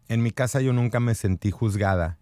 en 0.07 0.23
mi 0.23 0.31
casa 0.31 0.61
yo 0.61 0.73
nunca 0.73 0.99
me 0.99 1.15
sentí 1.15 1.51
juzgada. 1.51 2.17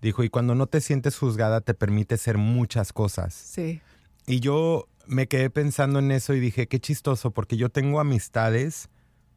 Dijo, 0.00 0.22
y 0.22 0.28
cuando 0.28 0.54
no 0.54 0.68
te 0.68 0.80
sientes 0.80 1.18
juzgada 1.18 1.60
te 1.60 1.74
permite 1.74 2.16
ser 2.18 2.38
muchas 2.38 2.92
cosas. 2.92 3.34
Sí. 3.34 3.80
Y 4.26 4.38
yo 4.38 4.86
me 5.06 5.26
quedé 5.26 5.50
pensando 5.50 5.98
en 5.98 6.12
eso 6.12 6.34
y 6.34 6.40
dije, 6.40 6.68
qué 6.68 6.78
chistoso, 6.78 7.32
porque 7.32 7.56
yo 7.56 7.68
tengo 7.68 7.98
amistades 7.98 8.90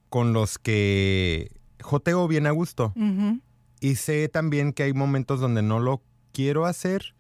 con 0.10 0.34
los 0.34 0.60
que 0.60 1.52
joteo 1.82 2.28
bien 2.28 2.46
a 2.46 2.52
gusto. 2.52 2.94
Y 3.80 3.96
sé 3.96 4.30
también 4.30 4.74
que 4.74 4.84
hay 4.84 4.94
momentos 4.94 5.40
donde 5.40 5.64
no 5.64 5.80
lo 5.80 6.04
quiero 6.32 6.66
hacer. 6.66 7.16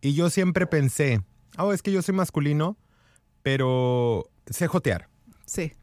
Y 0.00 0.14
yo 0.14 0.30
siempre 0.30 0.66
pensé, 0.66 1.22
oh, 1.58 1.72
es 1.72 1.82
que 1.82 1.92
yo 1.92 2.00
soy 2.00 2.14
masculino, 2.14 2.78
pero 3.42 4.30
sé 4.46 4.66
jotear. 4.66 5.08
Sí. 5.44 5.74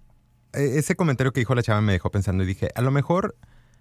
E, 0.53 0.77
ese 0.77 0.95
comentario 0.95 1.31
que 1.31 1.41
dijo 1.41 1.55
la 1.55 1.63
chava 1.63 1.81
me 1.81 1.93
dejó 1.93 2.11
pensando 2.11 2.43
y 2.43 2.47
dije, 2.47 2.69
a 2.75 2.81
lo 2.81 2.91
mejor 2.91 3.35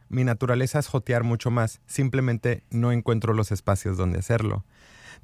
mi 0.08 0.24
naturaleza 0.24 0.78
es 0.78 0.88
jotear 0.88 1.24
mucho 1.24 1.50
más, 1.50 1.80
simplemente 1.86 2.64
no 2.70 2.92
encuentro 2.92 3.34
los 3.34 3.52
espacios 3.52 3.96
donde 3.96 4.18
hacerlo. 4.18 4.64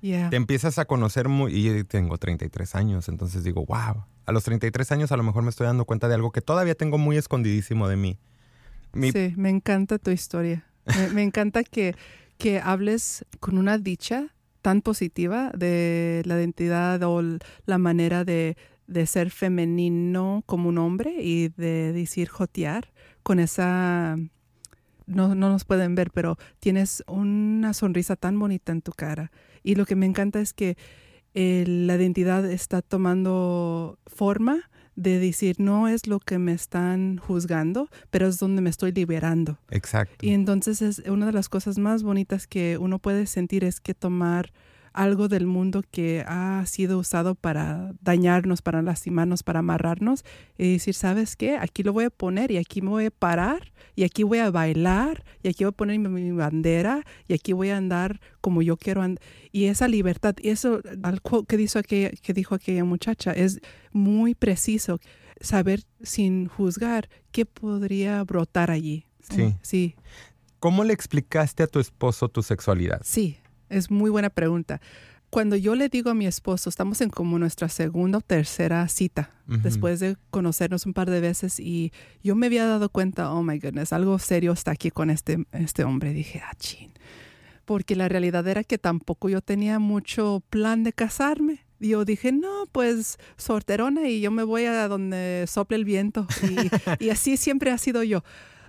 Te 0.01 0.37
empiezas 0.37 0.79
a 0.79 0.85
conocer 0.85 1.29
muy... 1.29 1.55
Y 1.57 1.85
tengo 1.85 2.19
33 2.19 2.75
años, 2.75 3.09
entonces 3.09 3.43
digo, 3.43 3.65
wow, 3.65 4.05
a 4.27 4.33
los 4.33 4.45
33 4.45 4.93
años 4.93 5.13
a 5.13 5.17
lo 5.17 5.23
mejor 5.23 5.43
me 5.43 5.49
estoy 5.49 5.67
dando 5.67 5.87
cuenta 5.87 6.09
de 6.09 6.15
algo 6.15 6.31
que 6.31 6.43
todavía 6.43 6.75
tengo 6.75 6.99
muy 6.99 7.17
escondidísimo 7.17 7.89
de 7.89 7.97
mí. 7.97 8.19
Sí, 8.93 9.33
me 9.37 9.49
encanta 9.49 9.99
tu 9.99 10.11
historia. 10.11 10.67
Me, 11.15 11.23
encanta 11.23 11.65
que, 11.65 11.95
que 12.37 12.61
hables 12.61 13.25
con 13.41 13.57
una 13.57 13.79
dicha 13.79 14.35
tan 14.61 14.83
positiva 14.83 15.51
de 15.57 16.23
la 16.27 16.37
identidad 16.37 17.03
o 17.03 17.23
la 17.65 17.79
manera 17.79 18.25
de, 18.25 18.57
de 18.87 19.07
ser 19.07 19.31
femenino 19.31 20.43
como 20.47 20.69
un 20.69 20.79
hombre 20.79 21.15
y 21.21 21.49
de 21.49 21.93
decir 21.93 22.29
jotear 22.29 22.93
con 23.23 23.41
esa 23.41 24.17
no, 25.07 25.35
no, 25.35 25.51
nos 25.51 25.65
pueden 25.65 25.95
ver, 25.95 26.11
pero 26.11 26.39
tienes 26.61 27.05
una 27.07 27.75
sonrisa 27.75 28.17
tan 28.17 28.39
bonita 28.39 28.73
en 28.73 28.83
tu 28.83 28.93
cara. 28.93 29.31
Y 29.63 29.75
lo 29.75 29.85
que 29.85 29.97
me 29.97 30.07
encanta 30.07 30.41
es 30.41 30.53
que 30.53 30.77
eh, 31.35 31.65
la 31.67 31.97
identidad 31.97 32.45
está 32.51 32.81
tomando 32.81 33.99
forma 34.07 34.71
de 34.97 35.19
decir, 35.19 35.57
no 35.59 35.89
es 35.89 36.07
lo 36.07 36.21
que 36.21 36.39
me 36.39 36.53
están 36.53 37.19
juzgando, 37.19 37.89
pero 38.11 38.29
es 38.29 38.39
donde 38.39 38.63
me 38.63 38.71
estoy 38.71 38.93
liberando. 38.93 39.59
Exacto. 39.71 40.25
Y 40.25 40.31
entonces 40.31 40.83
es 40.83 41.01
una 41.01 41.27
de 41.27 41.33
las 41.33 41.49
cosas 41.49 41.79
más 41.79 42.03
bonitas 42.03 42.47
que 42.47 42.79
uno 42.79 42.99
puede 42.99 43.27
sentir 43.27 43.65
es 43.65 43.81
que 43.81 43.95
tomar 43.95 44.53
algo 44.95 45.29
del 45.29 45.47
mundo 45.47 45.83
que 45.91 46.25
ha 46.27 46.65
sido 46.67 46.99
usado 46.99 47.35
para 47.35 47.93
dañarnos, 48.01 48.63
para 48.63 48.81
lastimarnos, 48.81 49.43
para 49.43 49.59
amarrarnos 49.59 50.25
y 50.57 50.75
decir, 50.75 50.95
¿sabes 50.95 51.37
qué? 51.37 51.57
Aquí 51.57 51.83
lo 51.83 51.93
voy 51.93 52.05
a 52.05 52.11
poner 52.11 52.53
y 52.53 52.59
aquí 52.59 52.81
me 52.81 52.91
voy 52.91 53.07
a 53.07 53.11
parar 53.11 53.73
y 53.97 54.05
aquí 54.05 54.23
voy 54.23 54.39
a 54.39 54.51
bailar 54.51 55.25
y 55.43 55.49
aquí 55.49 55.65
voy 55.65 55.71
a 55.71 55.77
poner 55.77 55.99
mi, 55.99 56.31
bandera 56.31 57.05
y 57.27 57.35
aquí 57.35 57.53
voy 57.53 57.71
a 57.71 57.77
andar 57.77 58.21
como 58.41 58.63
yo 58.63 58.77
quiero 58.77 59.03
andar. 59.03 59.23
Y 59.51 59.65
esa 59.65 59.89
libertad, 59.89 60.37
y 60.41 60.51
eso 60.51 60.81
que, 61.49 61.57
dijo 61.57 61.79
aquella, 61.79 62.11
que 62.11 62.33
dijo 62.33 62.55
aquella 62.55 62.85
muchacha 62.85 63.33
es 63.33 63.61
muy 63.93 64.35
preciso, 64.37 65.01
saber 65.41 65.83
sin 66.03 66.47
juzgar 66.47 67.09
qué 67.33 67.45
podría 67.47 68.23
brotar 68.23 68.71
allí. 68.71 69.07
Sí. 69.29 69.55
Sí. 69.63 69.97
¿Cómo 70.61 70.85
le 70.85 70.95
explicaste 70.95 71.65
a 71.65 71.67
tu 71.67 71.81
esposo 71.81 72.29
tu 72.29 72.43
sexualidad? 72.43 73.01
Sí, 73.05 73.39
es 73.75 73.91
muy 73.91 74.11
buena 74.11 74.31
pregunta. 74.31 74.81
Cuando 75.35 75.57
yo 75.57 75.75
le 75.75 75.89
digo 75.89 76.11
a 76.11 76.15
mi 76.15 76.27
esposo, 76.27 76.71
estamos 76.71 77.01
en 77.01 77.11
como 77.11 77.41
nuestra 77.41 77.69
segunda 77.69 78.19
o 78.19 78.21
tercera 78.21 78.87
cita, 78.87 79.31
después 79.49 79.99
de 79.99 80.17
conocernos 80.31 80.87
un 80.87 80.95
par 80.95 81.11
de 81.11 81.21
veces 81.21 81.59
y 81.59 81.93
yo 82.23 82.37
me 82.37 82.47
había 82.47 82.67
dado 82.67 82.89
cuenta, 82.89 83.33
oh 83.33 83.43
my 83.43 83.59
goodness, 83.59 83.93
algo 83.93 84.21
serio 84.21 84.53
está 84.53 84.71
aquí 84.71 84.93
con 84.93 85.11
este, 85.11 85.45
este 85.51 85.83
hombre. 85.83 86.13
Dije, 86.13 86.41
ah, 86.41 86.55
chin. 86.57 86.93
Porque 87.65 87.97
la 87.97 88.09
realidad 88.09 88.47
era 88.47 88.63
que 88.63 88.79
tampoco 88.79 89.29
yo 89.29 89.41
tenía 89.41 89.81
mucho 89.81 90.41
plan 90.51 90.85
de 90.85 90.93
casarme. 90.93 91.65
Yo 91.81 92.05
dije, 92.05 92.31
no, 92.31 92.67
pues 92.71 93.19
sorterona 93.37 94.09
y 94.09 94.21
yo 94.21 94.31
me 94.31 94.45
voy 94.45 94.67
a 94.67 94.87
donde 94.87 95.47
sople 95.49 95.79
el 95.79 95.85
viento. 95.85 96.29
Y, 97.01 97.09
así 97.11 97.37
siempre 97.37 97.73
ha 97.73 97.79
sido 97.79 98.05
yo. 98.05 98.23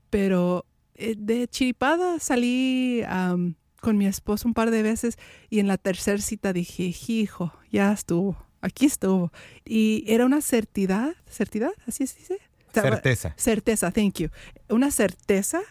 Pero 0.10 0.66
eh, 0.96 1.14
de 1.16 1.48
chiripada 1.48 2.18
salí 2.20 3.04
con 3.86 4.00
mi 4.00 4.08
esposo 4.08 4.48
un 4.48 4.56
par 4.56 4.72
de 4.72 4.82
veces 4.82 5.20
y 5.48 5.60
en 5.60 5.68
la 5.68 5.78
tercera 5.78 6.18
cita 6.18 6.54
dije, 6.54 6.92
hijo, 7.08 7.54
ya 7.72 7.92
estuvo, 7.92 8.36
aquí 8.60 8.88
estuvo. 8.88 9.32
Y 9.64 10.04
era 10.08 10.26
una 10.26 10.42
certidad, 10.42 11.14
certidad, 11.30 11.70
así 11.86 12.08
se 12.08 12.18
dice. 12.18 12.40
Certeza. 12.74 13.36
Certeza, 13.38 13.92
thank 13.92 14.16
you. 14.22 14.30
Una 14.70 14.90
certeza. 14.90 15.62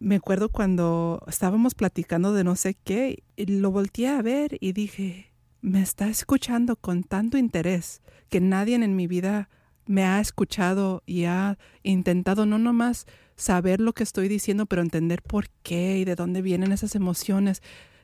Me 0.00 0.16
acuerdo 0.16 0.50
cuando 0.50 1.24
estábamos 1.26 1.74
platicando 1.74 2.34
de 2.34 2.44
no 2.44 2.56
sé 2.56 2.74
qué, 2.74 3.22
y 3.36 3.46
lo 3.46 3.70
volteé 3.70 4.08
a 4.08 4.20
ver 4.20 4.58
y 4.60 4.74
dije, 4.74 5.32
me 5.62 5.80
está 5.80 6.10
escuchando 6.10 6.76
con 6.76 7.04
tanto 7.04 7.38
interés 7.38 8.02
que 8.28 8.42
nadie 8.42 8.74
en 8.74 8.96
mi 8.96 9.06
vida 9.06 9.48
me 9.86 10.04
ha 10.04 10.20
escuchado 10.20 11.02
y 11.06 11.24
ha 11.24 11.56
intentado 11.82 12.44
no 12.44 12.58
nomás 12.58 13.06
saber 13.42 13.80
lo 13.80 13.92
que 13.92 14.04
estoy 14.04 14.28
diciendo, 14.28 14.66
pero 14.66 14.82
entender 14.82 15.20
por 15.20 15.48
qué 15.62 15.98
y 15.98 16.04
de 16.04 16.14
dónde 16.14 16.42
vienen 16.42 16.70
esas 16.72 16.94
emociones, 16.94 17.60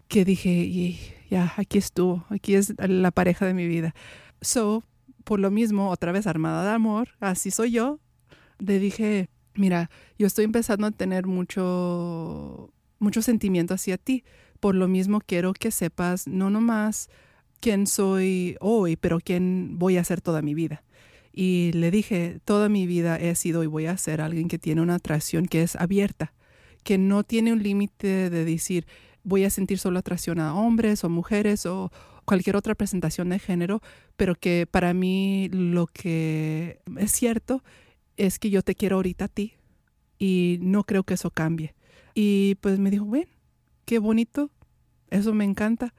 que 0.08 0.24
dije, 0.24 0.50
y 0.50 0.98
ya, 1.30 1.52
aquí 1.56 1.78
estuvo, 1.78 2.24
aquí 2.28 2.54
es 2.54 2.74
la 2.78 3.10
pareja 3.10 3.46
de 3.46 3.54
mi 3.54 3.68
vida. 3.68 3.94
So, 4.40 4.82
por 5.24 5.38
lo 5.38 5.50
mismo, 5.50 5.90
otra 5.90 6.10
vez 6.12 6.26
armada 6.26 6.64
de 6.64 6.70
amor, 6.70 7.10
así 7.20 7.50
soy 7.50 7.70
yo, 7.70 8.00
le 8.58 8.80
dije, 8.80 9.28
mira, 9.54 9.90
yo 10.18 10.26
estoy 10.26 10.44
empezando 10.44 10.86
a 10.86 10.90
tener 10.90 11.26
mucho, 11.26 12.72
mucho 12.98 13.22
sentimiento 13.22 13.74
hacia 13.74 13.96
ti. 13.96 14.24
Por 14.58 14.74
lo 14.74 14.88
mismo 14.88 15.20
quiero 15.20 15.52
que 15.52 15.70
sepas, 15.70 16.26
no 16.26 16.50
nomás 16.50 17.10
quién 17.60 17.86
soy 17.86 18.56
hoy, 18.60 18.96
pero 18.96 19.20
quién 19.20 19.78
voy 19.78 19.98
a 19.98 20.04
ser 20.04 20.20
toda 20.20 20.42
mi 20.42 20.54
vida. 20.54 20.82
Y 21.32 21.72
le 21.72 21.90
dije, 21.90 22.40
toda 22.44 22.68
mi 22.68 22.86
vida 22.86 23.16
he 23.16 23.34
sido 23.34 23.62
y 23.62 23.66
voy 23.66 23.86
a 23.86 23.96
ser 23.96 24.20
alguien 24.20 24.48
que 24.48 24.58
tiene 24.58 24.80
una 24.80 24.96
atracción 24.96 25.46
que 25.46 25.62
es 25.62 25.76
abierta, 25.76 26.32
que 26.82 26.98
no 26.98 27.22
tiene 27.24 27.52
un 27.52 27.62
límite 27.62 28.30
de 28.30 28.44
decir, 28.44 28.86
voy 29.22 29.44
a 29.44 29.50
sentir 29.50 29.78
solo 29.78 29.98
atracción 29.98 30.40
a 30.40 30.54
hombres 30.54 31.04
o 31.04 31.08
mujeres 31.08 31.66
o 31.66 31.92
cualquier 32.24 32.56
otra 32.56 32.74
presentación 32.74 33.28
de 33.30 33.38
género, 33.38 33.80
pero 34.16 34.34
que 34.34 34.66
para 34.70 34.92
mí 34.94 35.48
lo 35.52 35.86
que 35.86 36.80
es 36.98 37.12
cierto 37.12 37.62
es 38.16 38.38
que 38.38 38.50
yo 38.50 38.62
te 38.62 38.74
quiero 38.74 38.96
ahorita 38.96 39.26
a 39.26 39.28
ti 39.28 39.54
y 40.18 40.58
no 40.60 40.84
creo 40.84 41.04
que 41.04 41.14
eso 41.14 41.30
cambie. 41.30 41.74
Y 42.14 42.56
pues 42.56 42.78
me 42.78 42.90
dijo, 42.90 43.04
bueno, 43.04 43.30
qué 43.84 43.98
bonito, 43.98 44.50
eso 45.10 45.32
me 45.32 45.44
encanta. 45.44 45.94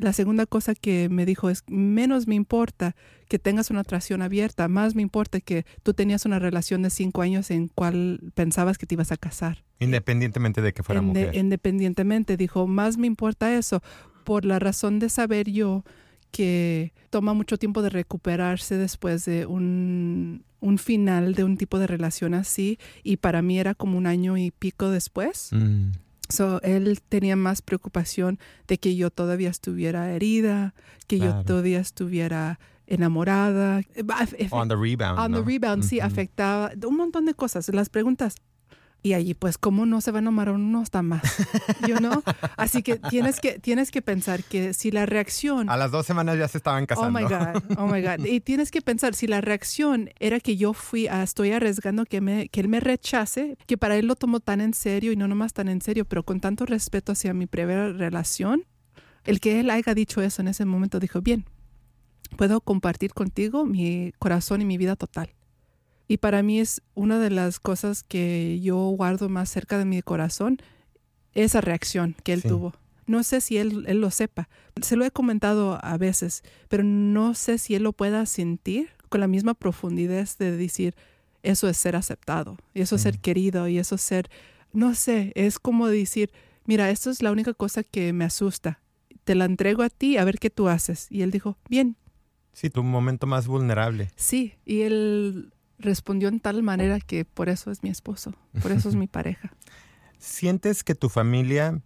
La 0.00 0.12
segunda 0.12 0.46
cosa 0.46 0.74
que 0.74 1.08
me 1.08 1.26
dijo 1.26 1.50
es, 1.50 1.64
menos 1.66 2.26
me 2.26 2.34
importa 2.34 2.94
que 3.28 3.38
tengas 3.38 3.70
una 3.70 3.80
atracción 3.80 4.22
abierta, 4.22 4.68
más 4.68 4.94
me 4.94 5.02
importa 5.02 5.40
que 5.40 5.64
tú 5.82 5.94
tenías 5.94 6.24
una 6.24 6.38
relación 6.38 6.82
de 6.82 6.90
cinco 6.90 7.22
años 7.22 7.50
en 7.50 7.68
cual 7.68 8.20
pensabas 8.34 8.78
que 8.78 8.86
te 8.86 8.94
ibas 8.94 9.12
a 9.12 9.16
casar. 9.16 9.64
Independientemente 9.78 10.62
de 10.62 10.72
que 10.72 10.82
fuera 10.82 11.02
mujer. 11.02 11.34
Independientemente, 11.34 12.36
dijo, 12.36 12.66
más 12.66 12.98
me 12.98 13.06
importa 13.06 13.56
eso, 13.56 13.82
por 14.24 14.44
la 14.44 14.58
razón 14.58 14.98
de 14.98 15.08
saber 15.08 15.50
yo 15.50 15.84
que 16.30 16.92
toma 17.10 17.32
mucho 17.32 17.56
tiempo 17.56 17.82
de 17.82 17.90
recuperarse 17.90 18.76
después 18.76 19.24
de 19.24 19.46
un, 19.46 20.44
un 20.60 20.78
final 20.78 21.34
de 21.34 21.44
un 21.44 21.56
tipo 21.56 21.78
de 21.78 21.86
relación 21.86 22.34
así, 22.34 22.78
y 23.02 23.16
para 23.16 23.42
mí 23.42 23.58
era 23.58 23.74
como 23.74 23.98
un 23.98 24.06
año 24.06 24.36
y 24.36 24.50
pico 24.50 24.90
después. 24.90 25.50
Mm. 25.52 25.92
So, 26.28 26.60
él 26.62 27.00
tenía 27.08 27.36
más 27.36 27.62
preocupación 27.62 28.38
de 28.66 28.78
que 28.78 28.96
yo 28.96 29.10
todavía 29.10 29.50
estuviera 29.50 30.12
herida, 30.12 30.74
que 31.06 31.18
yo 31.18 31.44
todavía 31.44 31.80
estuviera 31.80 32.58
enamorada. 32.86 33.82
On 34.50 34.68
the 34.68 34.76
rebound. 34.76 35.18
On 35.18 35.32
the 35.32 35.42
rebound, 35.42 35.82
sí, 35.84 36.00
afectaba 36.00 36.72
un 36.86 36.96
montón 36.96 37.26
de 37.26 37.34
cosas. 37.34 37.68
Las 37.68 37.88
preguntas, 37.88 38.36
y 39.06 39.14
allí 39.14 39.34
pues 39.34 39.56
cómo 39.56 39.86
no 39.86 40.00
se 40.00 40.10
va 40.10 40.18
a 40.18 40.22
enamorar 40.22 40.56
uno 40.56 40.80
hasta 40.80 41.00
más, 41.00 41.22
you 41.86 41.94
know? 41.98 42.24
Así 42.56 42.82
que 42.82 42.96
tienes 42.96 43.38
que 43.38 43.60
tienes 43.60 43.92
que 43.92 44.02
pensar 44.02 44.42
que 44.42 44.74
si 44.74 44.90
la 44.90 45.06
reacción 45.06 45.70
a 45.70 45.76
las 45.76 45.92
dos 45.92 46.04
semanas 46.06 46.36
ya 46.36 46.48
se 46.48 46.58
estaban 46.58 46.86
casando. 46.86 47.16
Oh 47.16 47.22
my 47.22 47.22
god, 47.22 47.78
oh 47.78 47.86
my 47.86 48.02
god. 48.02 48.26
Y 48.26 48.40
tienes 48.40 48.72
que 48.72 48.82
pensar 48.82 49.14
si 49.14 49.28
la 49.28 49.40
reacción 49.40 50.10
era 50.18 50.40
que 50.40 50.56
yo 50.56 50.72
fui 50.72 51.06
a 51.06 51.22
estoy 51.22 51.52
arriesgando 51.52 52.04
que 52.04 52.20
me 52.20 52.48
que 52.48 52.58
él 52.58 52.68
me 52.68 52.80
rechace, 52.80 53.56
que 53.66 53.78
para 53.78 53.96
él 53.96 54.06
lo 54.06 54.16
tomó 54.16 54.40
tan 54.40 54.60
en 54.60 54.74
serio 54.74 55.12
y 55.12 55.16
no 55.16 55.28
nomás 55.28 55.52
tan 55.52 55.68
en 55.68 55.80
serio, 55.80 56.04
pero 56.04 56.24
con 56.24 56.40
tanto 56.40 56.66
respeto 56.66 57.12
hacia 57.12 57.32
mi 57.32 57.46
primera 57.46 57.92
relación, 57.92 58.64
el 59.22 59.38
que 59.38 59.60
él 59.60 59.70
haya 59.70 59.94
dicho 59.94 60.20
eso 60.20 60.42
en 60.42 60.48
ese 60.48 60.64
momento 60.64 60.98
dijo, 60.98 61.20
"Bien, 61.20 61.44
puedo 62.36 62.60
compartir 62.60 63.14
contigo 63.14 63.66
mi 63.66 64.12
corazón 64.18 64.62
y 64.62 64.64
mi 64.64 64.78
vida 64.78 64.96
total." 64.96 65.30
Y 66.08 66.18
para 66.18 66.42
mí 66.42 66.60
es 66.60 66.82
una 66.94 67.18
de 67.18 67.30
las 67.30 67.58
cosas 67.58 68.02
que 68.02 68.60
yo 68.60 68.76
guardo 68.76 69.28
más 69.28 69.48
cerca 69.48 69.78
de 69.78 69.84
mi 69.84 70.02
corazón, 70.02 70.58
esa 71.34 71.60
reacción 71.60 72.14
que 72.22 72.32
él 72.32 72.42
tuvo. 72.42 72.74
No 73.06 73.22
sé 73.22 73.40
si 73.40 73.56
él, 73.58 73.84
él, 73.86 74.00
lo 74.00 74.10
sepa. 74.10 74.48
Se 74.80 74.96
lo 74.96 75.04
he 75.04 75.10
comentado 75.10 75.78
a 75.82 75.96
veces, 75.96 76.42
pero 76.68 76.82
no 76.84 77.34
sé 77.34 77.58
si 77.58 77.74
él 77.74 77.82
lo 77.82 77.92
pueda 77.92 78.26
sentir 78.26 78.90
con 79.08 79.20
la 79.20 79.28
misma 79.28 79.54
profundidad 79.54 80.28
de 80.38 80.56
decir, 80.56 80.94
eso 81.42 81.68
es 81.68 81.76
ser 81.76 81.94
aceptado, 81.94 82.58
y 82.74 82.80
eso 82.80 82.96
es 82.96 83.02
ser 83.02 83.20
querido, 83.20 83.68
y 83.68 83.78
eso 83.78 83.94
es 83.94 84.00
ser, 84.00 84.28
no 84.72 84.94
sé, 84.94 85.32
es 85.36 85.58
como 85.58 85.86
decir, 85.86 86.32
mira, 86.64 86.90
esto 86.90 87.10
es 87.10 87.22
la 87.22 87.32
única 87.32 87.54
cosa 87.54 87.84
que 87.84 88.12
me 88.12 88.24
asusta. 88.24 88.80
Te 89.24 89.34
la 89.34 89.44
entrego 89.44 89.82
a 89.82 89.90
ti 89.90 90.18
a 90.18 90.24
ver 90.24 90.38
qué 90.38 90.50
tú 90.50 90.68
haces. 90.68 91.06
Y 91.10 91.22
él 91.22 91.30
dijo, 91.30 91.56
bien. 91.68 91.96
Sí, 92.52 92.70
tu 92.70 92.82
momento 92.82 93.26
más 93.26 93.46
vulnerable. 93.46 94.10
Sí, 94.16 94.54
y 94.64 94.82
él 94.82 95.52
respondió 95.78 96.28
en 96.28 96.40
tal 96.40 96.62
manera 96.62 97.00
que 97.00 97.24
por 97.24 97.48
eso 97.48 97.70
es 97.70 97.82
mi 97.82 97.90
esposo, 97.90 98.34
por 98.62 98.72
eso 98.72 98.88
es 98.88 98.94
mi 98.94 99.06
pareja. 99.06 99.52
¿Sientes 100.18 100.82
que 100.82 100.94
tu 100.94 101.08
familia 101.08 101.80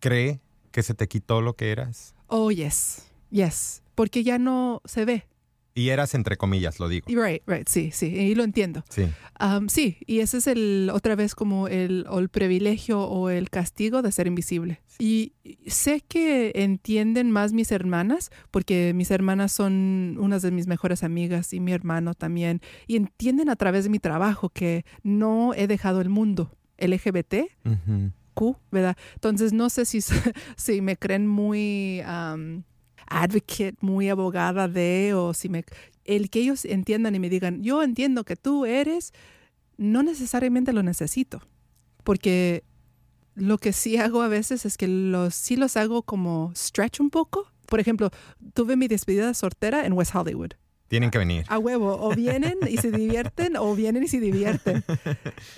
cree 0.00 0.40
que 0.72 0.82
se 0.82 0.94
te 0.94 1.08
quitó 1.08 1.40
lo 1.40 1.54
que 1.54 1.70
eras? 1.70 2.14
Oh, 2.26 2.50
yes, 2.50 3.10
yes, 3.30 3.82
porque 3.94 4.24
ya 4.24 4.38
no 4.38 4.82
se 4.84 5.04
ve. 5.04 5.26
Y 5.76 5.90
eras 5.90 6.14
entre 6.14 6.38
comillas, 6.38 6.80
lo 6.80 6.88
digo. 6.88 7.06
Right, 7.06 7.42
right, 7.46 7.68
sí, 7.68 7.90
sí, 7.92 8.06
y 8.06 8.34
lo 8.34 8.44
entiendo. 8.44 8.82
Sí. 8.88 9.08
Um, 9.38 9.68
sí, 9.68 9.98
y 10.06 10.20
ese 10.20 10.38
es 10.38 10.46
el, 10.46 10.90
otra 10.90 11.16
vez 11.16 11.34
como 11.34 11.68
el, 11.68 12.06
el 12.10 12.28
privilegio 12.30 13.02
o 13.02 13.28
el 13.28 13.50
castigo 13.50 14.00
de 14.00 14.10
ser 14.10 14.26
invisible. 14.26 14.80
Y 14.98 15.34
sé 15.66 16.00
que 16.00 16.52
entienden 16.54 17.30
más 17.30 17.52
mis 17.52 17.72
hermanas, 17.72 18.30
porque 18.50 18.94
mis 18.94 19.10
hermanas 19.10 19.52
son 19.52 20.16
unas 20.18 20.40
de 20.40 20.50
mis 20.50 20.66
mejores 20.66 21.02
amigas 21.02 21.52
y 21.52 21.60
mi 21.60 21.72
hermano 21.72 22.14
también, 22.14 22.62
y 22.86 22.96
entienden 22.96 23.50
a 23.50 23.56
través 23.56 23.84
de 23.84 23.90
mi 23.90 23.98
trabajo 23.98 24.48
que 24.48 24.86
no 25.02 25.52
he 25.52 25.66
dejado 25.66 26.00
el 26.00 26.08
mundo 26.08 26.56
LGBT. 26.78 27.34
Q, 28.32 28.56
¿verdad? 28.72 28.96
Entonces 29.12 29.52
no 29.52 29.68
sé 29.68 29.84
si, 29.84 30.00
si 30.56 30.80
me 30.80 30.96
creen 30.96 31.26
muy... 31.26 32.00
Um, 32.08 32.62
advocate, 33.06 33.74
muy 33.80 34.08
abogada 34.08 34.68
de, 34.68 35.14
o 35.14 35.34
si 35.34 35.48
me, 35.48 35.64
el 36.04 36.30
que 36.30 36.40
ellos 36.40 36.64
entiendan 36.64 37.14
y 37.14 37.18
me 37.18 37.28
digan, 37.28 37.62
yo 37.62 37.82
entiendo 37.82 38.24
que 38.24 38.36
tú 38.36 38.66
eres, 38.66 39.12
no 39.76 40.02
necesariamente 40.02 40.72
lo 40.72 40.82
necesito, 40.82 41.42
porque 42.04 42.64
lo 43.34 43.58
que 43.58 43.72
sí 43.72 43.98
hago 43.98 44.22
a 44.22 44.28
veces 44.28 44.64
es 44.64 44.76
que 44.76 44.88
los, 44.88 45.34
sí 45.34 45.56
los 45.56 45.76
hago 45.76 46.02
como 46.02 46.52
stretch 46.56 47.00
un 47.00 47.10
poco. 47.10 47.52
Por 47.66 47.80
ejemplo, 47.80 48.10
tuve 48.54 48.76
mi 48.76 48.88
despedida 48.88 49.34
sortera 49.34 49.84
en 49.84 49.92
West 49.92 50.14
Hollywood. 50.14 50.52
Tienen 50.88 51.10
que 51.10 51.18
venir. 51.18 51.44
A 51.48 51.58
huevo. 51.58 51.98
O 52.00 52.14
vienen 52.14 52.54
y 52.68 52.76
se 52.76 52.90
divierten 52.92 53.56
o 53.56 53.74
vienen 53.74 54.04
y 54.04 54.08
se 54.08 54.20
divierten. 54.20 54.84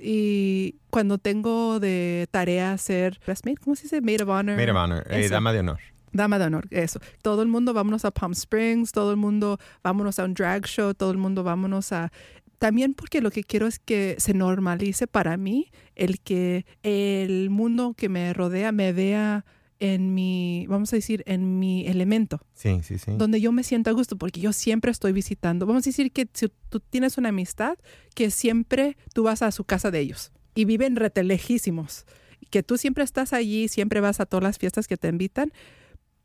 Y 0.00 0.76
cuando 0.90 1.18
tengo 1.18 1.80
de 1.80 2.26
tarea 2.30 2.76
ser 2.78 3.20
¿cómo 3.62 3.76
se 3.76 3.82
dice? 3.82 4.00
Maid 4.00 4.22
of 4.22 4.28
Honor. 4.30 4.56
Maid 4.56 4.70
of 4.70 4.76
Honor, 4.76 5.06
eh, 5.10 5.28
dama 5.28 5.52
de 5.52 5.60
honor. 5.60 5.78
Dama 6.12 6.38
de 6.38 6.46
honor, 6.46 6.66
eso. 6.70 7.00
Todo 7.22 7.42
el 7.42 7.48
mundo 7.48 7.74
vámonos 7.74 8.04
a 8.04 8.10
Palm 8.10 8.32
Springs, 8.32 8.92
todo 8.92 9.10
el 9.10 9.16
mundo 9.16 9.58
vámonos 9.82 10.18
a 10.18 10.24
un 10.24 10.34
drag 10.34 10.66
show, 10.66 10.94
todo 10.94 11.10
el 11.10 11.18
mundo 11.18 11.42
vámonos 11.42 11.92
a... 11.92 12.12
También 12.58 12.94
porque 12.94 13.20
lo 13.20 13.30
que 13.30 13.44
quiero 13.44 13.68
es 13.68 13.78
que 13.78 14.16
se 14.18 14.34
normalice 14.34 15.06
para 15.06 15.36
mí 15.36 15.70
el 15.94 16.20
que 16.20 16.66
el 16.82 17.50
mundo 17.50 17.94
que 17.96 18.08
me 18.08 18.32
rodea 18.32 18.72
me 18.72 18.92
vea 18.92 19.44
en 19.80 20.14
mi, 20.14 20.66
vamos 20.68 20.92
a 20.92 20.96
decir, 20.96 21.22
en 21.26 21.58
mi 21.58 21.86
elemento. 21.86 22.40
Sí, 22.54 22.80
sí, 22.82 22.98
sí. 22.98 23.12
Donde 23.16 23.40
yo 23.40 23.52
me 23.52 23.62
siento 23.62 23.90
a 23.90 23.92
gusto, 23.92 24.16
porque 24.16 24.40
yo 24.40 24.52
siempre 24.52 24.90
estoy 24.90 25.12
visitando. 25.12 25.66
Vamos 25.66 25.86
a 25.86 25.90
decir 25.90 26.10
que 26.12 26.28
si 26.32 26.48
tú 26.68 26.80
tienes 26.80 27.18
una 27.18 27.28
amistad, 27.28 27.78
que 28.14 28.30
siempre 28.30 28.96
tú 29.14 29.24
vas 29.24 29.42
a 29.42 29.52
su 29.52 29.64
casa 29.64 29.90
de 29.90 30.00
ellos 30.00 30.32
y 30.54 30.64
viven 30.64 30.96
retelejísimos. 30.96 32.06
Que 32.50 32.62
tú 32.62 32.78
siempre 32.78 33.04
estás 33.04 33.32
allí, 33.32 33.68
siempre 33.68 34.00
vas 34.00 34.20
a 34.20 34.26
todas 34.26 34.42
las 34.42 34.58
fiestas 34.58 34.88
que 34.88 34.96
te 34.96 35.08
invitan. 35.08 35.52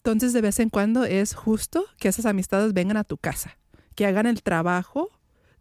Entonces, 0.06 0.34
de 0.34 0.42
vez 0.42 0.60
en 0.60 0.70
cuando 0.70 1.06
es 1.06 1.34
justo 1.34 1.86
que 1.98 2.10
esas 2.10 2.26
amistades 2.26 2.74
vengan 2.74 2.98
a 2.98 3.06
tu 3.06 3.16
casa, 3.16 3.58
que 3.96 4.06
hagan 4.06 4.26
el 4.26 4.44
trabajo 4.44 5.10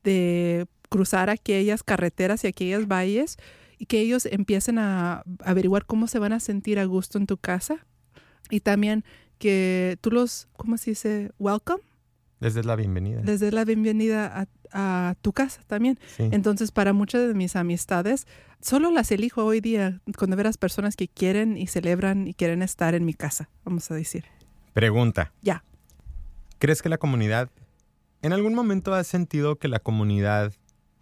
de 0.03 0.67
cruzar 0.89 1.31
aquellas 1.31 1.85
carreteras 1.85 2.43
y 2.43 2.49
aquellas 2.49 2.89
valles 2.89 3.37
y 3.79 3.87
que 3.87 4.01
ellos 4.01 4.27
empiecen 4.27 4.81
a 4.81 5.23
averiguar 5.45 5.87
cómo 5.87 6.09
se 6.09 6.19
van 6.19 6.33
a 6.33 6.41
sentir 6.41 6.81
a 6.81 6.85
gusto 6.87 7.19
en 7.19 7.29
tu 7.29 7.37
casa 7.37 7.87
y 8.51 8.59
también 8.59 9.05
que 9.39 9.97
tú 10.01 10.11
los, 10.11 10.49
¿cómo 10.57 10.77
se 10.77 10.91
dice? 10.91 11.31
Welcome. 11.39 11.92
Desde 12.43 12.65
la 12.65 12.75
bienvenida. 12.75 13.21
Desde 13.23 13.53
la 13.53 13.65
bienvenida 13.65 14.49
a, 14.73 15.15
tu 15.23 15.33
casa 15.33 15.61
también. 15.69 16.01
Entonces, 16.19 16.73
para 16.73 16.93
muchas 16.93 17.29
de 17.29 17.35
mis 17.35 17.55
amistades, 17.55 18.27
solo 18.61 18.91
las 18.91 19.13
elijo 19.13 19.45
hoy 19.45 19.61
día 19.61 20.01
cuando 20.19 20.37
veras 20.37 20.59
personas 20.59 20.97
que 20.97 21.07
quieren 21.07 21.57
y 21.57 21.69
celebran 21.69 22.27
y 22.27 22.35
quieren 22.35 22.63
estar 22.63 22.97
en 22.97 23.05
mi 23.05 23.15
casa, 23.15 23.49
vamos 23.65 23.89
a 23.93 23.95
decir. 23.95 24.25
Pregunta. 24.73 25.33
Ya. 25.41 25.63
¿Crees 26.59 26.83
que 26.83 26.89
la 26.89 26.99
comunidad, 26.99 27.49
en 28.23 28.33
algún 28.33 28.55
momento 28.55 28.93
has 28.93 29.07
sentido 29.07 29.61
que 29.61 29.69
la 29.69 29.79
comunidad, 29.79 30.53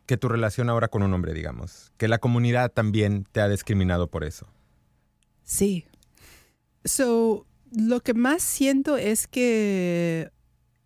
que 0.05 0.18
tu 0.18 0.29
relación 0.29 0.68
ahora 0.68 0.88
con 0.88 1.03
un 1.03 1.14
hombre, 1.14 1.33
digamos, 1.33 1.90
que 1.96 2.07
la 2.07 2.18
comunidad 2.18 2.70
también 2.70 3.26
te 3.33 3.40
ha 3.40 3.48
discriminado 3.48 4.11
por 4.11 4.24
eso? 4.24 4.46
Sí. 5.42 5.87
So, 6.85 7.46
lo 7.72 8.00
que 8.00 8.12
más 8.12 8.42
siento 8.42 8.98
es 8.98 9.26
que 9.26 10.33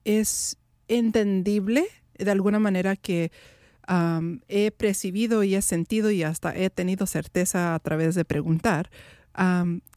es 0.05 0.57
entendible 0.89 1.87
de 2.19 2.31
alguna 2.31 2.59
manera 2.59 2.97
que 2.97 3.33
he 4.49 4.71
percibido 4.71 5.43
y 5.45 5.55
he 5.55 5.63
sentido 5.63 6.11
y 6.11 6.23
hasta 6.23 6.57
he 6.57 6.71
tenido 6.71 7.07
certeza 7.07 7.75
a 7.75 7.79
través 7.81 8.15
de 8.15 8.25
preguntar 8.25 8.91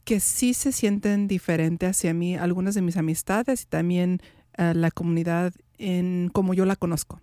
que 0.04 0.20
sí 0.20 0.54
se 0.54 0.72
sienten 0.72 1.28
diferente 1.28 1.86
hacia 1.86 2.12
mí 2.12 2.36
algunas 2.36 2.74
de 2.74 2.82
mis 2.82 2.96
amistades 2.96 3.62
y 3.62 3.66
también 3.66 4.20
eh, 4.56 4.74
la 4.74 4.90
comunidad 4.90 5.52
en 5.78 6.28
como 6.32 6.54
yo 6.54 6.64
la 6.64 6.74
conozco. 6.74 7.20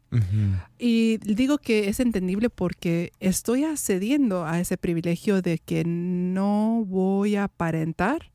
Y 0.80 1.17
digo 1.17 1.58
que 1.58 1.89
es 1.89 2.00
entendible 2.00 2.50
porque 2.50 3.12
estoy 3.19 3.65
accediendo 3.65 4.45
a 4.45 4.62
ese 4.62 4.78
privilegio 4.78 5.41
de 5.41 5.58
que 5.60 5.84
no 5.84 6.86
voy 6.88 7.36
a 7.36 7.45
aparentar 7.45 8.32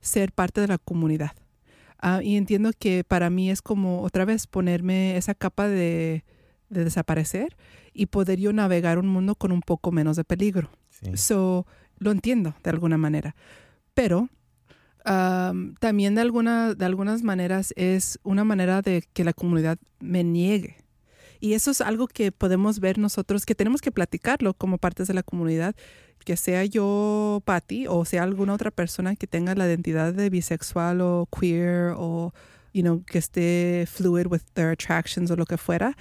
ser 0.00 0.30
parte 0.30 0.60
de 0.60 0.68
la 0.68 0.78
comunidad 0.78 1.32
Ah, 1.98 2.20
y 2.22 2.36
entiendo 2.36 2.70
que 2.78 3.04
para 3.04 3.30
mí 3.30 3.50
es 3.50 3.62
como 3.62 4.02
otra 4.02 4.24
vez 4.24 4.46
ponerme 4.46 5.16
esa 5.16 5.34
capa 5.34 5.68
de, 5.68 6.24
de 6.68 6.84
desaparecer 6.84 7.56
y 7.92 8.06
poder 8.06 8.38
yo 8.38 8.52
navegar 8.52 8.98
un 8.98 9.08
mundo 9.08 9.34
con 9.34 9.52
un 9.52 9.62
poco 9.62 9.92
menos 9.92 10.16
de 10.16 10.24
peligro. 10.24 10.70
Sí. 10.90 11.16
So, 11.16 11.66
lo 11.98 12.10
entiendo 12.10 12.54
de 12.62 12.70
alguna 12.70 12.98
manera. 12.98 13.34
Pero 13.94 14.28
am, 15.04 15.74
también 15.80 16.14
de, 16.14 16.20
alguna, 16.20 16.74
de 16.74 16.84
algunas 16.84 17.22
maneras 17.22 17.72
es 17.76 18.18
una 18.22 18.44
manera 18.44 18.82
de 18.82 19.02
que 19.12 19.24
la 19.24 19.32
comunidad 19.32 19.78
me 20.00 20.24
niegue. 20.24 20.76
Y 21.46 21.54
eso 21.54 21.70
es 21.70 21.80
algo 21.80 22.08
que 22.08 22.32
podemos 22.32 22.80
ver 22.80 22.98
nosotros, 22.98 23.46
que 23.46 23.54
tenemos 23.54 23.80
que 23.80 23.92
platicarlo 23.92 24.52
como 24.54 24.78
partes 24.78 25.06
de 25.06 25.14
la 25.14 25.22
comunidad, 25.22 25.76
que 26.24 26.36
sea 26.36 26.64
yo, 26.64 27.40
Patty, 27.44 27.86
o 27.88 28.04
sea 28.04 28.24
alguna 28.24 28.52
otra 28.54 28.72
persona 28.72 29.14
que 29.14 29.28
tenga 29.28 29.54
la 29.54 29.66
identidad 29.68 30.12
de 30.12 30.28
bisexual 30.28 31.00
o 31.00 31.28
queer 31.30 31.92
o, 31.96 32.34
you 32.74 32.82
know, 32.82 33.04
que 33.04 33.18
esté 33.18 33.86
fluid 33.88 34.26
with 34.26 34.40
their 34.54 34.70
attractions 34.70 35.30
o 35.30 35.36
lo 35.36 35.46
que 35.46 35.56
fuera, 35.56 35.96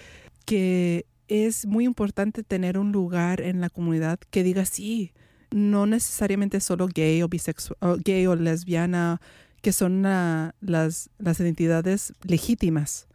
que 0.46 1.06
es 1.28 1.68
muy 1.68 1.86
importante 1.86 2.42
tener 2.42 2.80
un 2.80 2.92
lugar 2.92 3.40
en 3.40 3.62
la 3.62 3.70
comunidad 3.70 4.18
que 4.32 4.42
diga 4.42 4.66
sí, 4.66 5.12
no 5.52 5.86
necesariamente 5.86 6.60
solo 6.60 6.88
gay 6.88 7.22
o 7.22 7.28
bisexual, 7.30 8.02
gay 8.04 8.26
o 8.26 8.36
lesbiana, 8.36 9.22
que 9.62 9.72
son 9.72 10.02
la- 10.02 10.56
las, 10.60 11.12
las 11.20 11.40
identidades 11.40 12.14
legítimas, 12.24 13.06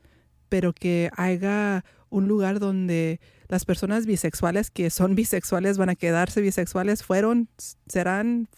pero 0.49 0.73
que 0.73 1.11
haya 1.17 1.85
un 2.11 2.29
lugar 2.29 2.59
donde 2.61 3.21
las 3.49 3.65
personas 3.65 4.05
bisexuales 4.07 4.71
que 4.71 4.91
son 4.91 5.15
bisexuales 5.17 5.79
van 5.79 5.89
a 5.89 5.95
quedarse 5.97 6.41
bisexuales, 6.41 7.03
fueron, 7.03 7.49
serán, 7.89 8.49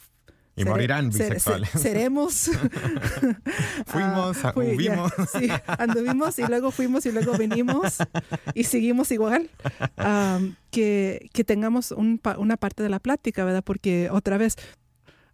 Y 0.56 0.64
morirán 0.64 1.08
bisexuales. 1.10 1.70
ser- 1.70 1.80
seremos. 1.80 2.50
Fuimos, 3.86 4.36
fui- 4.54 4.84
ya, 4.84 4.92
anduvimos. 4.92 5.12
sí, 5.38 5.48
anduvimos 5.66 6.38
y 6.38 6.46
luego 6.46 6.70
fuimos 6.70 7.06
y 7.06 7.12
luego 7.12 7.36
venimos 7.38 7.98
y 8.54 8.64
seguimos 8.64 9.10
igual. 9.12 9.50
Que, 10.70 11.28
que 11.32 11.44
tengamos 11.44 11.90
un 11.92 12.20
una 12.38 12.56
parte 12.56 12.82
de 12.82 12.88
la 12.88 12.98
plática, 13.00 13.44
¿verdad? 13.44 13.62
Porque 13.64 14.08
otra 14.10 14.38
vez, 14.38 14.56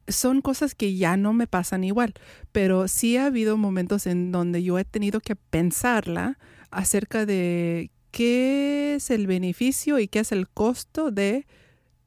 son 0.09 0.40
cosas 0.40 0.74
que 0.74 0.96
ya 0.96 1.16
no 1.16 1.33
me 1.33 1.46
pasan 1.46 1.85
igual, 1.85 2.14
pero 2.52 2.88
sí 2.88 3.16
ha 3.16 3.26
habido 3.26 3.57
momentos 3.57 4.07
en 4.07 4.33
donde 4.33 4.62
yo 4.62 4.78
he 4.78 4.85
tenido 4.85 5.20
que 5.20 5.37
pensarla 5.37 6.38
acerca 6.70 7.26
de 7.26 7.90
qué 8.18 8.96
es 8.96 9.12
el 9.12 9.28
beneficio 9.28 10.00
y 10.00 10.09
qué 10.09 10.18
es 10.18 10.33
el 10.33 10.48
costo 10.48 11.12
de 11.12 11.46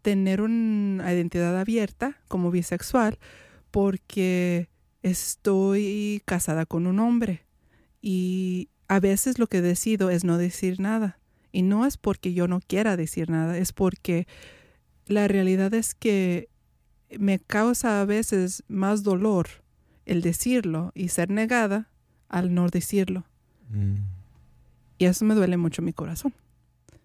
tener 0.01 0.41
una 0.41 1.13
identidad 1.13 1.57
abierta 1.57 2.17
como 2.27 2.51
bisexual, 2.51 3.17
porque 3.71 4.67
estoy 5.03 6.21
casada 6.25 6.65
con 6.65 6.85
un 6.85 6.99
hombre 6.99 7.45
y 8.01 8.67
a 8.89 8.99
veces 8.99 9.39
lo 9.39 9.47
que 9.47 9.61
decido 9.61 10.09
es 10.09 10.25
no 10.25 10.37
decir 10.37 10.81
nada. 10.81 11.17
Y 11.53 11.61
no 11.61 11.85
es 11.85 11.95
porque 11.95 12.33
yo 12.33 12.45
no 12.45 12.59
quiera 12.59 12.97
decir 12.97 13.29
nada, 13.29 13.57
es 13.57 13.71
porque 13.71 14.27
la 15.07 15.29
realidad 15.29 15.73
es 15.73 15.95
que 15.95 16.49
me 17.17 17.39
causa 17.39 18.01
a 18.01 18.05
veces 18.05 18.65
más 18.67 19.03
dolor 19.03 19.47
el 20.05 20.21
decirlo 20.21 20.91
y 20.93 21.07
ser 21.07 21.29
negada 21.29 21.89
al 22.27 22.53
no 22.53 22.67
decirlo. 22.67 23.23
Mm. 23.69 24.10
Y 25.01 25.05
eso 25.05 25.25
me 25.25 25.33
duele 25.33 25.57
mucho 25.57 25.81
mi 25.81 25.93
corazón. 25.93 26.31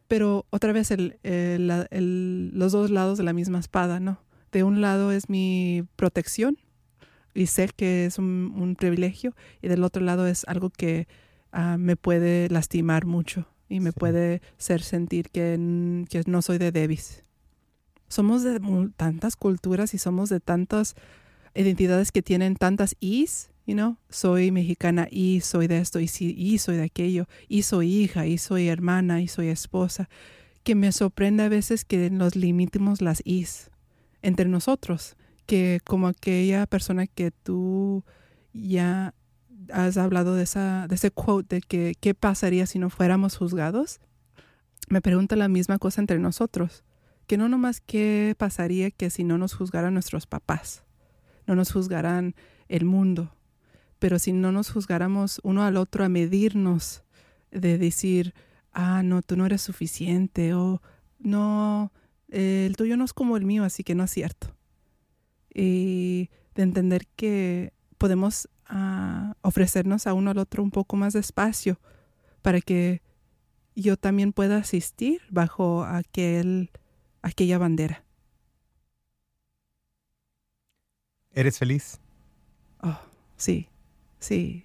Pero 0.06 0.44
otra 0.50 0.74
vez 0.74 0.90
el- 0.90 1.18
el- 1.22 1.66
la- 1.66 1.86
el- 1.90 2.50
los 2.52 2.72
dos 2.72 2.90
lados 2.90 3.16
de 3.16 3.24
la 3.24 3.32
misma 3.32 3.58
espada, 3.58 4.00
¿no? 4.00 4.20
De 4.52 4.64
un 4.64 4.82
lado 4.82 5.12
es 5.12 5.30
mi 5.30 5.82
protección 5.96 6.58
y 7.32 7.46
sé 7.46 7.70
que 7.74 8.04
es 8.04 8.18
un, 8.18 8.52
un 8.54 8.76
privilegio 8.76 9.34
y 9.62 9.68
del 9.68 9.82
otro 9.82 10.02
lado 10.04 10.26
es 10.26 10.44
algo 10.46 10.68
que 10.68 11.08
ah, 11.52 11.78
me 11.78 11.96
puede 11.96 12.50
lastimar 12.50 13.06
mucho 13.06 13.46
y 13.70 13.80
me 13.80 13.92
Sí. 13.92 13.96
puede 13.98 14.42
hacer 14.58 14.82
sentir 14.82 15.30
que, 15.30 16.04
que 16.10 16.22
no 16.26 16.42
soy 16.42 16.58
de 16.58 16.72
Davis. 16.72 17.24
Somos 18.08 18.42
de 18.42 18.60
tantas 18.98 19.36
culturas 19.36 19.94
y 19.94 19.98
somos 19.98 20.28
de 20.28 20.40
tantas 20.40 20.96
identidades 21.54 22.12
que 22.12 22.20
tienen 22.20 22.56
tantas 22.56 22.94
is, 23.00 23.48
you 23.66 23.74
know, 23.74 23.98
soy 24.08 24.52
mexicana 24.52 25.08
y 25.10 25.40
soy 25.40 25.66
de 25.66 25.78
esto 25.78 25.98
y, 26.00 26.08
soy 26.08 26.76
de 26.76 26.84
aquello 26.84 27.26
y 27.48 27.62
soy 27.62 27.92
hija 27.92 28.26
y 28.26 28.38
soy 28.38 28.68
hermana 28.68 29.20
y 29.20 29.28
soy 29.28 29.48
esposa, 29.48 30.08
que 30.62 30.74
me 30.74 30.92
sorprende 30.92 31.42
a 31.42 31.48
veces 31.48 31.84
que 31.84 32.10
nos 32.10 32.36
limitemos 32.36 33.02
las 33.02 33.22
is 33.24 33.70
entre 34.22 34.48
nosotros, 34.48 35.16
que 35.46 35.80
como 35.84 36.06
aquella 36.06 36.66
persona 36.66 37.06
que 37.06 37.30
tú 37.30 38.04
ya 38.52 39.14
has 39.72 39.96
hablado 39.96 40.36
de 40.36 40.44
ese 40.44 41.10
quote 41.10 41.56
de 41.56 41.60
que 41.60 41.94
qué 42.00 42.14
pasaría 42.14 42.66
si 42.66 42.78
no 42.78 42.88
fuéramos 42.88 43.36
juzgados, 43.36 44.00
me 44.88 45.00
pregunta 45.00 45.34
la 45.34 45.48
misma 45.48 45.78
cosa 45.78 46.00
entre 46.00 46.20
nosotros, 46.20 46.84
que 47.26 47.36
no 47.36 47.48
nomás 47.48 47.80
qué 47.80 48.36
pasaría 48.38 48.92
que 48.92 49.10
si 49.10 49.24
no 49.24 49.38
nos 49.38 49.54
juzgaran 49.54 49.94
nuestros 49.94 50.26
papás, 50.26 50.84
no 51.46 51.56
nos 51.56 51.72
juzgaran 51.72 52.36
el 52.68 52.84
mundo, 52.84 53.35
pero 53.98 54.18
si 54.18 54.32
no 54.32 54.52
nos 54.52 54.70
juzgáramos 54.70 55.40
uno 55.42 55.62
al 55.64 55.76
otro 55.76 56.04
a 56.04 56.08
medirnos 56.08 57.02
de 57.50 57.78
decir, 57.78 58.34
ah, 58.72 59.02
no, 59.02 59.22
tú 59.22 59.36
no 59.36 59.46
eres 59.46 59.62
suficiente 59.62 60.54
o 60.54 60.82
no, 61.18 61.92
eh, 62.28 62.64
el 62.66 62.76
tuyo 62.76 62.96
no 62.96 63.04
es 63.04 63.12
como 63.12 63.36
el 63.36 63.44
mío, 63.44 63.64
así 63.64 63.84
que 63.84 63.94
no 63.94 64.04
es 64.04 64.10
cierto. 64.10 64.54
Y 65.52 66.30
de 66.54 66.62
entender 66.62 67.06
que 67.16 67.72
podemos 67.98 68.48
ah, 68.66 69.34
ofrecernos 69.42 70.06
a 70.06 70.14
uno 70.14 70.30
al 70.30 70.38
otro 70.38 70.62
un 70.62 70.70
poco 70.70 70.96
más 70.96 71.14
de 71.14 71.20
espacio 71.20 71.80
para 72.42 72.60
que 72.60 73.02
yo 73.74 73.96
también 73.96 74.32
pueda 74.32 74.56
asistir 74.56 75.22
bajo 75.30 75.84
aquel, 75.84 76.70
aquella 77.22 77.58
bandera. 77.58 78.04
¿Eres 81.32 81.58
feliz? 81.58 82.00
Oh, 82.82 82.98
sí, 83.36 83.68
sí, 84.26 84.64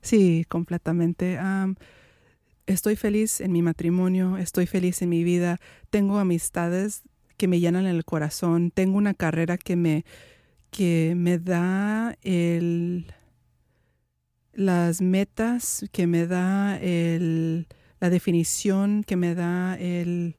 sí, 0.00 0.46
completamente. 0.48 1.38
Am, 1.38 1.76
estoy 2.66 2.96
feliz 2.96 3.40
en 3.40 3.52
mi 3.52 3.62
matrimonio, 3.62 4.38
estoy 4.38 4.66
feliz 4.66 5.02
en 5.02 5.10
mi 5.10 5.22
vida, 5.22 5.58
tengo 5.90 6.18
amistades 6.18 7.02
que 7.36 7.48
me 7.48 7.60
llenan 7.60 7.86
el 7.86 8.04
corazón, 8.04 8.70
tengo 8.70 8.96
una 8.96 9.14
carrera 9.14 9.58
que 9.58 9.76
me, 9.76 10.04
que 10.70 11.14
me 11.16 11.38
da 11.38 12.16
el, 12.22 13.12
las 14.54 15.02
metas, 15.02 15.84
que 15.92 16.06
me 16.06 16.26
da 16.26 16.78
el, 16.78 17.66
la 18.00 18.08
definición, 18.08 19.04
que 19.04 19.16
me 19.16 19.34
da 19.34 19.76
el, 19.78 20.36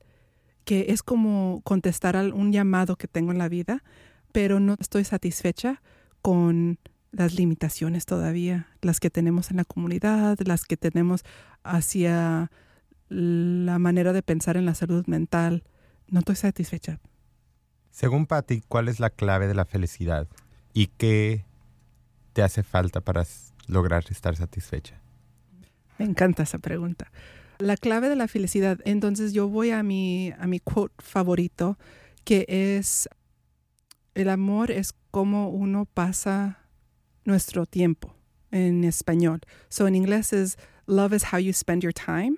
que 0.66 0.88
es 0.90 1.04
como 1.04 1.62
contestar 1.64 2.16
a 2.16 2.24
un 2.24 2.52
llamado 2.52 2.96
que 2.96 3.08
tengo 3.08 3.32
en 3.32 3.38
la 3.38 3.50
vida, 3.50 3.84
pero 4.32 4.60
no 4.60 4.76
estoy 4.80 5.04
satisfecha 5.04 5.82
con 6.22 6.80
las 7.14 7.36
limitaciones 7.36 8.06
todavía, 8.06 8.68
las 8.82 9.00
que 9.00 9.12
tenemos 9.12 9.52
en 9.52 9.58
la 9.58 9.66
comunidad, 9.66 10.38
las 10.46 10.66
que 10.66 10.78
tenemos 10.78 11.24
hacia 11.64 12.52
la 13.08 13.80
manera 13.80 14.14
de 14.14 14.24
pensar 14.24 14.58
en 14.58 14.66
la 14.66 14.74
salud 14.74 15.06
mental. 15.06 15.64
No 16.08 16.20
estoy 16.20 16.36
satisfecha. 16.36 17.00
Según 17.92 18.26
Patty, 18.26 18.64
¿cuál 18.68 18.88
es 18.90 19.00
la 19.00 19.12
clave 19.12 19.48
de 19.48 19.54
la 19.54 19.66
felicidad? 19.66 20.28
¿Y 20.74 20.88
qué 20.88 21.46
te 22.34 22.42
hace 22.42 22.64
falta 22.64 23.00
para 23.00 23.24
lograr 23.68 24.04
estar 24.10 24.36
satisfecha? 24.36 25.00
Me 26.00 26.06
encanta 26.06 26.42
esa 26.42 26.58
pregunta. 26.58 27.12
La 27.60 27.78
clave 27.78 28.10
de 28.10 28.16
la 28.16 28.28
felicidad. 28.28 28.80
Entonces 28.86 29.34
yo 29.34 29.48
voy 29.48 29.70
a 29.70 29.84
mi, 29.84 30.34
a 30.40 30.48
mi 30.48 30.60
quote 30.60 30.96
favorito, 30.98 31.78
que 32.24 32.46
es, 32.50 33.08
el 34.16 34.30
amor 34.30 34.72
es 34.72 34.96
como 35.12 35.50
uno 35.50 35.86
pasa 35.86 36.63
nuestro 37.26 37.66
tiempo 37.66 38.16
en 38.52 38.84
español. 38.84 39.42
So 39.70 39.88
en 39.88 39.96
inglés 39.96 40.34
es, 40.34 40.58
love 40.86 41.14
is 41.14 41.24
how 41.32 41.40
you 41.40 41.54
spend 41.54 41.82
your 41.82 41.94
time. 41.94 42.38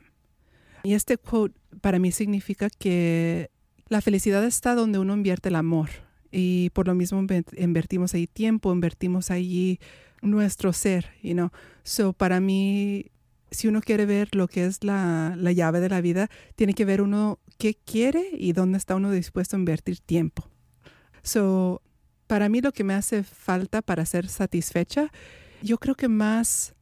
Y 0.84 0.94
este 0.94 1.18
quote 1.18 1.56
para 1.82 2.00
mí 2.00 2.12
significa 2.12 2.70
que 2.70 3.50
la 3.90 4.02
felicidad 4.02 4.44
está 4.46 4.76
donde 4.76 5.00
uno 5.00 5.14
invierte 5.14 5.50
el 5.50 5.56
amor. 5.56 5.90
Y 6.32 6.70
por 6.72 6.88
lo 6.88 6.96
mismo 6.96 7.22
inve- 7.22 7.46
invertimos 7.58 8.14
ahí 8.14 8.28
tiempo, 8.28 8.74
invertimos 8.74 9.32
allí 9.32 9.80
nuestro 10.22 10.74
ser, 10.74 11.12
you 11.22 11.34
know. 11.34 11.52
So 11.84 12.14
para 12.14 12.40
mí 12.40 13.12
si 13.52 13.68
uno 13.68 13.82
quiere 13.82 14.06
ver 14.06 14.36
lo 14.36 14.48
que 14.48 14.66
es 14.66 14.84
la, 14.84 15.36
la 15.38 15.52
llave 15.52 15.80
de 15.80 15.90
la 15.90 16.02
vida, 16.02 16.30
tiene 16.56 16.74
que 16.74 16.86
ver 16.86 17.02
uno 17.02 17.40
qué 17.58 17.74
quiere 17.74 18.28
y 18.34 18.52
dónde 18.54 18.78
está 18.78 18.96
uno 18.96 19.12
dispuesto 19.12 19.56
a 19.56 19.60
invertir 19.60 20.00
tiempo. 20.00 20.50
So, 21.24 21.82
para 22.28 22.50
mí 22.50 22.62
lo 22.62 22.72
que 22.72 22.84
me 22.84 22.94
hace 22.94 23.24
falta 23.24 23.82
para 23.82 24.06
ser 24.06 24.28
satisfecha, 24.28 25.12
yo 25.62 25.78
creo 25.78 25.96
que 25.96 26.08
más, 26.08 26.76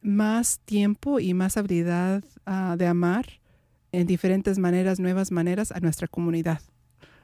más 0.00 0.60
tiempo 0.60 1.20
y 1.20 1.34
más 1.34 1.56
habilidad 1.56 2.24
ah, 2.44 2.76
de 2.78 2.86
amar 2.86 3.40
en 3.92 4.06
diferentes 4.06 4.58
maneras, 4.58 5.00
nuevas 5.00 5.30
maneras 5.30 5.72
a 5.72 5.80
nuestra 5.80 6.08
comunidad. 6.08 6.60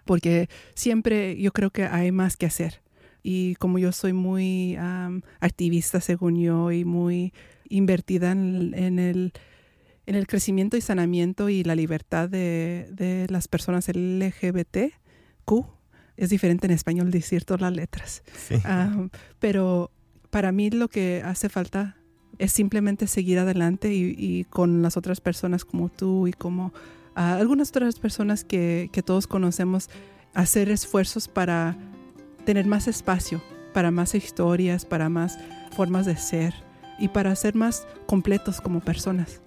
Porque 0.04 0.48
siempre 0.74 1.40
yo 1.40 1.52
creo 1.52 1.70
que 1.70 1.84
hay 1.84 2.12
más 2.12 2.36
que 2.36 2.46
hacer. 2.46 2.82
Y 3.22 3.54
como 3.56 3.78
yo 3.78 3.92
soy 3.92 4.12
muy 4.12 4.76
activista, 5.40 6.00
según 6.00 6.40
yo, 6.40 6.72
y 6.72 6.84
muy 6.84 7.32
invertida 7.68 8.32
en, 8.32 8.98
el, 8.98 9.32
en 10.06 10.14
el 10.14 10.26
crecimiento 10.26 10.76
y 10.76 10.80
sanamiento 10.80 11.48
y 11.48 11.62
la 11.62 11.76
libertad 11.76 12.28
de, 12.28 12.88
de 12.90 13.26
las 13.28 13.46
personas 13.46 13.88
LGBTQ, 13.88 14.92
es 16.16 16.30
diferente 16.30 16.66
en 16.66 16.72
español 16.72 17.10
decir 17.10 17.44
todas 17.44 17.60
las 17.60 17.72
letras. 17.72 18.22
pero 19.38 19.90
para 20.30 20.52
mí 20.52 20.70
lo 20.70 20.88
que 20.88 21.22
hace 21.24 21.48
falta 21.48 21.96
es 22.38 22.52
simplemente 22.52 23.06
seguir 23.06 23.38
adelante 23.38 23.92
y, 23.92 24.44
con 24.44 24.82
las 24.82 24.96
otras 24.96 25.20
personas 25.20 25.64
como 25.64 25.88
tú 25.88 26.26
y 26.26 26.32
como 26.32 26.72
algunas 27.14 27.68
otras 27.68 27.98
personas 27.98 28.42
que, 28.42 28.88
que 28.92 29.02
todos 29.02 29.26
conocemos, 29.26 29.90
hacer 30.34 30.70
esfuerzos 30.70 31.28
para 31.28 31.76
tener 32.46 32.66
más 32.66 32.88
espacio, 32.88 33.42
para 33.74 33.90
más 33.90 34.14
historias, 34.14 34.86
para 34.86 35.10
más 35.10 35.38
formas 35.76 36.06
de 36.06 36.16
ser 36.16 36.54
y 36.98 37.08
para 37.08 37.34
ser 37.36 37.54
más 37.54 37.86
completos 38.06 38.60
como 38.60 38.80
personas. 38.80 39.41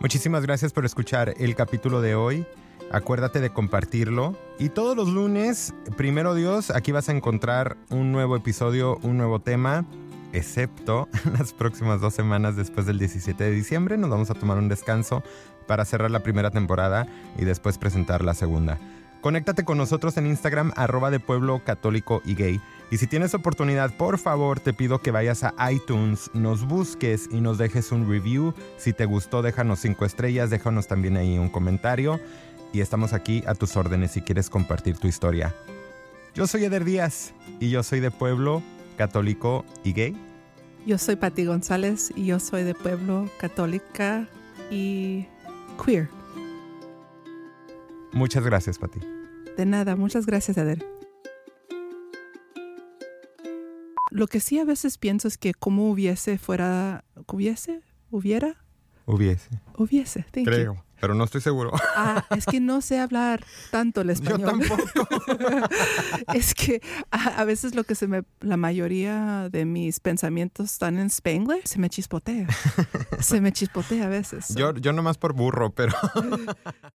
Muchísimas 0.00 0.42
gracias 0.42 0.72
por 0.72 0.84
escuchar 0.84 1.34
el 1.38 1.56
capítulo 1.56 2.00
de 2.00 2.14
hoy. 2.14 2.46
Acuérdate 2.92 3.40
de 3.40 3.50
compartirlo. 3.50 4.38
Y 4.58 4.68
todos 4.68 4.96
los 4.96 5.08
lunes, 5.08 5.74
primero 5.96 6.34
Dios, 6.34 6.70
aquí 6.70 6.92
vas 6.92 7.08
a 7.08 7.12
encontrar 7.12 7.76
un 7.90 8.12
nuevo 8.12 8.36
episodio, 8.36 8.98
un 9.02 9.18
nuevo 9.18 9.40
tema, 9.40 9.84
excepto 10.32 11.08
las 11.38 11.52
próximas 11.52 12.00
dos 12.00 12.14
semanas 12.14 12.54
después 12.54 12.86
del 12.86 13.00
17 13.00 13.42
de 13.42 13.50
diciembre. 13.50 13.98
Nos 13.98 14.08
vamos 14.08 14.30
a 14.30 14.34
tomar 14.34 14.58
un 14.58 14.68
descanso 14.68 15.24
para 15.66 15.84
cerrar 15.84 16.12
la 16.12 16.22
primera 16.22 16.52
temporada 16.52 17.08
y 17.36 17.44
después 17.44 17.76
presentar 17.76 18.22
la 18.22 18.34
segunda. 18.34 18.78
Conéctate 19.20 19.64
con 19.64 19.78
nosotros 19.78 20.16
en 20.16 20.26
Instagram, 20.26 20.72
arroba 20.76 21.10
de 21.10 21.18
pueblo 21.18 21.62
católico 21.64 22.22
y 22.24 22.34
gay. 22.34 22.60
Y 22.90 22.98
si 22.98 23.06
tienes 23.06 23.34
oportunidad, 23.34 23.96
por 23.96 24.18
favor, 24.18 24.60
te 24.60 24.72
pido 24.72 25.00
que 25.00 25.10
vayas 25.10 25.42
a 25.42 25.54
iTunes, 25.72 26.30
nos 26.34 26.66
busques 26.66 27.28
y 27.30 27.40
nos 27.40 27.58
dejes 27.58 27.90
un 27.90 28.08
review. 28.08 28.54
Si 28.76 28.92
te 28.92 29.06
gustó, 29.06 29.42
déjanos 29.42 29.80
cinco 29.80 30.04
estrellas, 30.04 30.50
déjanos 30.50 30.86
también 30.86 31.16
ahí 31.16 31.36
un 31.36 31.48
comentario. 31.48 32.20
Y 32.72 32.80
estamos 32.80 33.12
aquí 33.12 33.42
a 33.46 33.54
tus 33.54 33.76
órdenes 33.76 34.12
si 34.12 34.22
quieres 34.22 34.48
compartir 34.48 34.98
tu 34.98 35.08
historia. 35.08 35.54
Yo 36.34 36.46
soy 36.46 36.64
Eder 36.64 36.84
Díaz 36.84 37.32
y 37.58 37.70
yo 37.70 37.82
soy 37.82 37.98
de 38.00 38.12
pueblo 38.12 38.62
católico 38.96 39.64
y 39.82 39.92
gay. 39.92 40.16
Yo 40.86 40.96
soy 40.96 41.16
Patti 41.16 41.44
González 41.44 42.12
y 42.14 42.26
yo 42.26 42.38
soy 42.38 42.62
de 42.62 42.74
pueblo 42.74 43.28
católica 43.38 44.28
y 44.70 45.26
queer. 45.84 46.17
Muchas 48.12 48.44
gracias, 48.44 48.78
Pati. 48.78 49.00
De 49.56 49.66
nada, 49.66 49.96
muchas 49.96 50.26
gracias, 50.26 50.56
Eder. 50.56 50.84
Lo 54.10 54.26
que 54.26 54.40
sí 54.40 54.58
a 54.58 54.64
veces 54.64 54.98
pienso 54.98 55.28
es 55.28 55.36
que 55.36 55.52
como 55.54 55.90
hubiese 55.90 56.38
fuera, 56.38 57.04
hubiese, 57.26 57.82
hubiera. 58.10 58.56
Hubiese. 59.06 59.60
Hubiese, 59.76 60.26
Creo, 60.32 60.84
pero 61.00 61.14
no 61.14 61.24
estoy 61.24 61.40
seguro. 61.40 61.72
Ah, 61.96 62.24
es 62.36 62.46
que 62.46 62.60
no 62.60 62.80
sé 62.80 62.98
hablar 62.98 63.44
tanto 63.70 64.00
el 64.00 64.10
español. 64.10 64.40
Yo 64.40 64.46
tampoco. 64.46 65.08
es 66.34 66.54
que 66.54 66.80
a, 67.10 67.44
veces 67.44 67.74
lo 67.74 67.84
que 67.84 67.94
se 67.94 68.06
me, 68.06 68.24
la 68.40 68.56
mayoría 68.56 69.48
de 69.50 69.64
mis 69.64 70.00
pensamientos 70.00 70.72
están 70.72 70.98
en 70.98 71.06
Spanglish, 71.06 71.66
se 71.66 71.78
me 71.78 71.88
chispotea. 71.88 72.48
se 73.20 73.40
me 73.40 73.52
chispotea 73.52 74.06
a 74.06 74.08
veces. 74.08 74.54
Yo, 74.54 74.74
yo 74.74 74.92
nomás 74.92 75.18
por 75.18 75.32
burro, 75.32 75.70
pero... 75.70 75.94